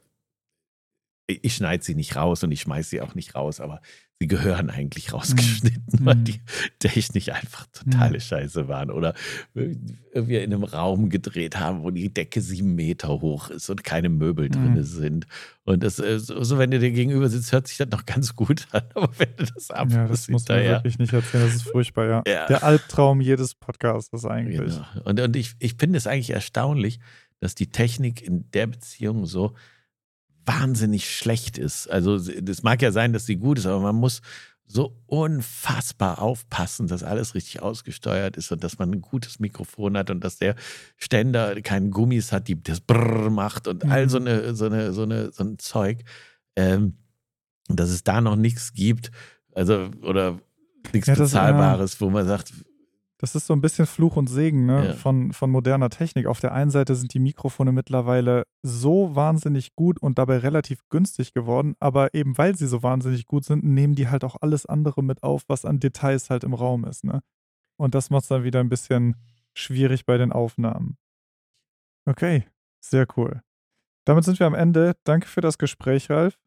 ich 1.27 1.55
schneide 1.55 1.83
sie 1.83 1.95
nicht 1.95 2.17
raus 2.17 2.43
und 2.43 2.53
ich 2.53 2.61
schmeiße 2.61 2.91
sie 2.91 3.01
auch 3.01 3.15
nicht 3.15 3.35
raus, 3.35 3.61
aber 3.61 3.81
sie 4.19 4.29
gehören 4.29 4.71
eigentlich 4.71 5.13
rausgeschnitten, 5.13 6.01
mhm. 6.01 6.07
weil 6.07 6.17
die 6.17 6.41
technisch 6.79 7.29
einfach 7.29 7.67
totale 7.67 8.15
mhm. 8.15 8.21
Scheiße 8.21 8.67
waren. 8.67 8.91
Oder 8.91 9.15
wir 9.53 10.43
in 10.43 10.55
einem 10.55 10.65
Raum 10.65 11.11
gedreht 11.11 11.59
haben, 11.59 11.83
wo 11.83 11.91
die 11.91 12.13
Decke 12.13 12.41
sieben 12.41 12.75
Meter 12.75 13.09
hoch 13.09 13.51
ist 13.51 13.69
und 13.69 13.85
keine 13.85 14.09
Möbel 14.09 14.49
drin 14.49 14.75
mhm. 14.75 14.83
sind. 14.85 15.27
Und 15.65 15.83
das, 15.83 15.99
äh, 15.99 16.19
so, 16.19 16.57
wenn 16.57 16.71
du 16.71 16.79
dir 16.79 16.93
gegenüber 16.93 17.29
sitzt, 17.29 17.53
hört 17.53 17.69
sich 17.69 17.77
das 17.77 17.89
noch 17.91 18.07
ganz 18.07 18.35
gut 18.35 18.67
an. 18.73 18.85
Aber 18.95 19.11
wenn 19.19 19.37
du 19.37 19.45
das 19.45 19.71
ab 19.71 19.89
Ja, 19.91 20.09
das 20.09 20.29
muss 20.29 20.49
man 20.49 20.59
wirklich 20.59 20.99
nicht 20.99 21.13
erzählen. 21.13 21.45
Das 21.45 21.57
ist 21.57 21.63
furchtbar, 21.71 22.07
ja. 22.07 22.23
ja. 22.27 22.47
Der 22.47 22.65
Albtraum 22.65 23.21
jedes 23.21 23.55
Podcasts 23.55 24.25
eigentlich. 24.25 24.59
Genau. 24.59 24.87
Und, 25.05 25.21
und 25.21 25.37
ich, 25.37 25.53
ich 25.59 25.75
finde 25.79 25.99
es 25.99 26.07
eigentlich 26.07 26.31
erstaunlich, 26.31 27.01
dass 27.41 27.55
die 27.55 27.71
Technik 27.71 28.23
in 28.23 28.51
der 28.53 28.67
Beziehung 28.67 29.27
so 29.27 29.55
wahnsinnig 30.47 31.11
schlecht 31.11 31.59
ist. 31.59 31.91
Also 31.91 32.19
das 32.19 32.63
mag 32.63 32.81
ja 32.83 32.93
sein, 32.93 33.13
dass 33.13 33.27
sie 33.27 33.37
gut 33.37 33.59
ist, 33.59 33.67
aber 33.67 33.81
man 33.81 33.97
muss 33.97 34.23
so 34.69 34.97
unfassbar 35.07 36.21
aufpassen, 36.21 36.89
dass 36.89 37.03
alles 37.03 37.35
richtig 37.35 37.63
ausgesteuert 37.63 38.37
ist 38.37 38.51
und 38.51 38.65
dass 38.65 38.79
man 38.79 38.91
ein 38.93 39.01
gutes 39.01 39.39
Mikrofon 39.39 39.97
hat 39.97 40.11
und 40.11 40.25
dass 40.25 40.39
der 40.39 40.57
Ständer 40.97 41.61
keinen 41.63 41.91
Gummis 41.91 42.33
hat, 42.33 42.49
die 42.49 42.61
das 42.61 42.81
Brrr 42.81 43.31
macht 43.31 43.69
und 43.69 43.85
all 43.85 44.09
so 44.09 44.19
mhm. 44.19 44.27
eine, 44.27 44.55
so 44.55 44.67
eine, 44.67 44.93
so 44.93 45.03
eine, 45.03 45.31
so 45.31 45.45
ein 45.45 45.59
Zeug. 45.59 46.03
Ähm, 46.57 46.95
dass 47.69 47.91
es 47.91 48.05
da 48.05 48.21
noch 48.21 48.37
nichts 48.37 48.73
gibt, 48.73 49.11
also 49.55 49.91
oder 50.03 50.39
nichts 50.93 51.09
ja, 51.09 51.15
Bezahlbares, 51.15 51.95
ja. 51.95 52.01
wo 52.01 52.11
man 52.11 52.27
sagt, 52.27 52.53
das 53.19 53.35
ist 53.35 53.47
so 53.47 53.55
ein 53.55 53.61
bisschen 53.61 53.87
Fluch 53.87 54.17
und 54.17 54.29
Segen 54.29 54.67
ne? 54.67 54.89
Ja. 54.89 54.93
von, 54.93 55.33
von 55.33 55.51
moderner 55.51 55.89
Technik. 55.89 56.27
Auf 56.27 56.41
der 56.41 56.53
einen 56.53 56.71
Seite 56.71 56.95
sind 56.95 57.15
die 57.15 57.19
Mikrofone 57.19 57.73
mittlerweile 57.73 58.45
so 58.63 59.15
wahnsinnig 59.15 59.75
gut 59.75 59.99
und 60.01 60.19
dabei 60.19 60.39
relativ 60.39 60.81
günstig 60.91 61.33
geworden, 61.33 61.77
aber 61.81 62.15
eben 62.15 62.37
weil 62.37 62.57
sie 62.57 62.67
so 62.67 62.83
wahnsinnig 62.83 63.27
gut 63.27 63.45
sind, 63.45 63.65
nehmen 63.65 63.95
die 63.95 64.09
halt 64.09 64.23
auch 64.25 64.37
alles 64.41 64.67
andere 64.67 65.03
mit 65.03 65.23
auf, 65.23 65.45
was 65.49 65.65
an 65.65 65.81
Details 65.81 66.29
halt 66.29 66.45
im 66.45 66.53
Raum 66.53 66.85
ist. 66.85 67.05
Ne? 67.05 67.23
Und 67.77 67.95
das 67.95 68.11
macht 68.11 68.23
es 68.23 68.29
dann 68.29 68.45
wieder 68.45 68.61
ein 68.61 68.69
bisschen 68.69 69.17
schwierig 69.55 70.05
bei 70.05 70.19
den 70.19 70.33
Aufnahmen. 70.33 70.99
Okay, 72.05 72.45
sehr 72.81 73.07
cool. 73.17 73.41
Damit 74.05 74.25
sind 74.25 74.39
wir 74.39 74.47
am 74.47 74.55
Ende. 74.55 74.95
Danke 75.05 75.27
für 75.27 75.41
das 75.41 75.59
Gespräch, 75.59 76.11
Ralf. 76.11 76.39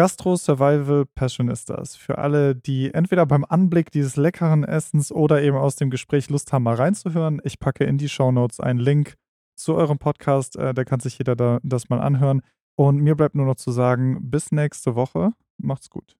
Gastro 0.00 0.34
Survival 0.36 1.04
Passionistas. 1.04 1.94
Für 1.94 2.16
alle, 2.16 2.56
die 2.56 2.94
entweder 2.94 3.26
beim 3.26 3.44
Anblick 3.44 3.90
dieses 3.90 4.16
leckeren 4.16 4.64
Essens 4.64 5.12
oder 5.12 5.42
eben 5.42 5.58
aus 5.58 5.76
dem 5.76 5.90
Gespräch 5.90 6.30
Lust 6.30 6.54
haben, 6.54 6.62
mal 6.62 6.76
reinzuhören. 6.76 7.38
Ich 7.44 7.58
packe 7.58 7.84
in 7.84 7.98
die 7.98 8.08
Show 8.08 8.32
Notes 8.32 8.60
einen 8.60 8.78
Link 8.78 9.16
zu 9.56 9.74
eurem 9.74 9.98
Podcast. 9.98 10.56
Äh, 10.56 10.72
da 10.72 10.84
kann 10.84 11.00
sich 11.00 11.18
jeder 11.18 11.36
da, 11.36 11.58
das 11.62 11.90
mal 11.90 12.00
anhören. 12.00 12.40
Und 12.76 13.02
mir 13.02 13.14
bleibt 13.14 13.34
nur 13.34 13.44
noch 13.44 13.56
zu 13.56 13.72
sagen, 13.72 14.30
bis 14.30 14.52
nächste 14.52 14.94
Woche. 14.94 15.32
Macht's 15.58 15.90
gut. 15.90 16.16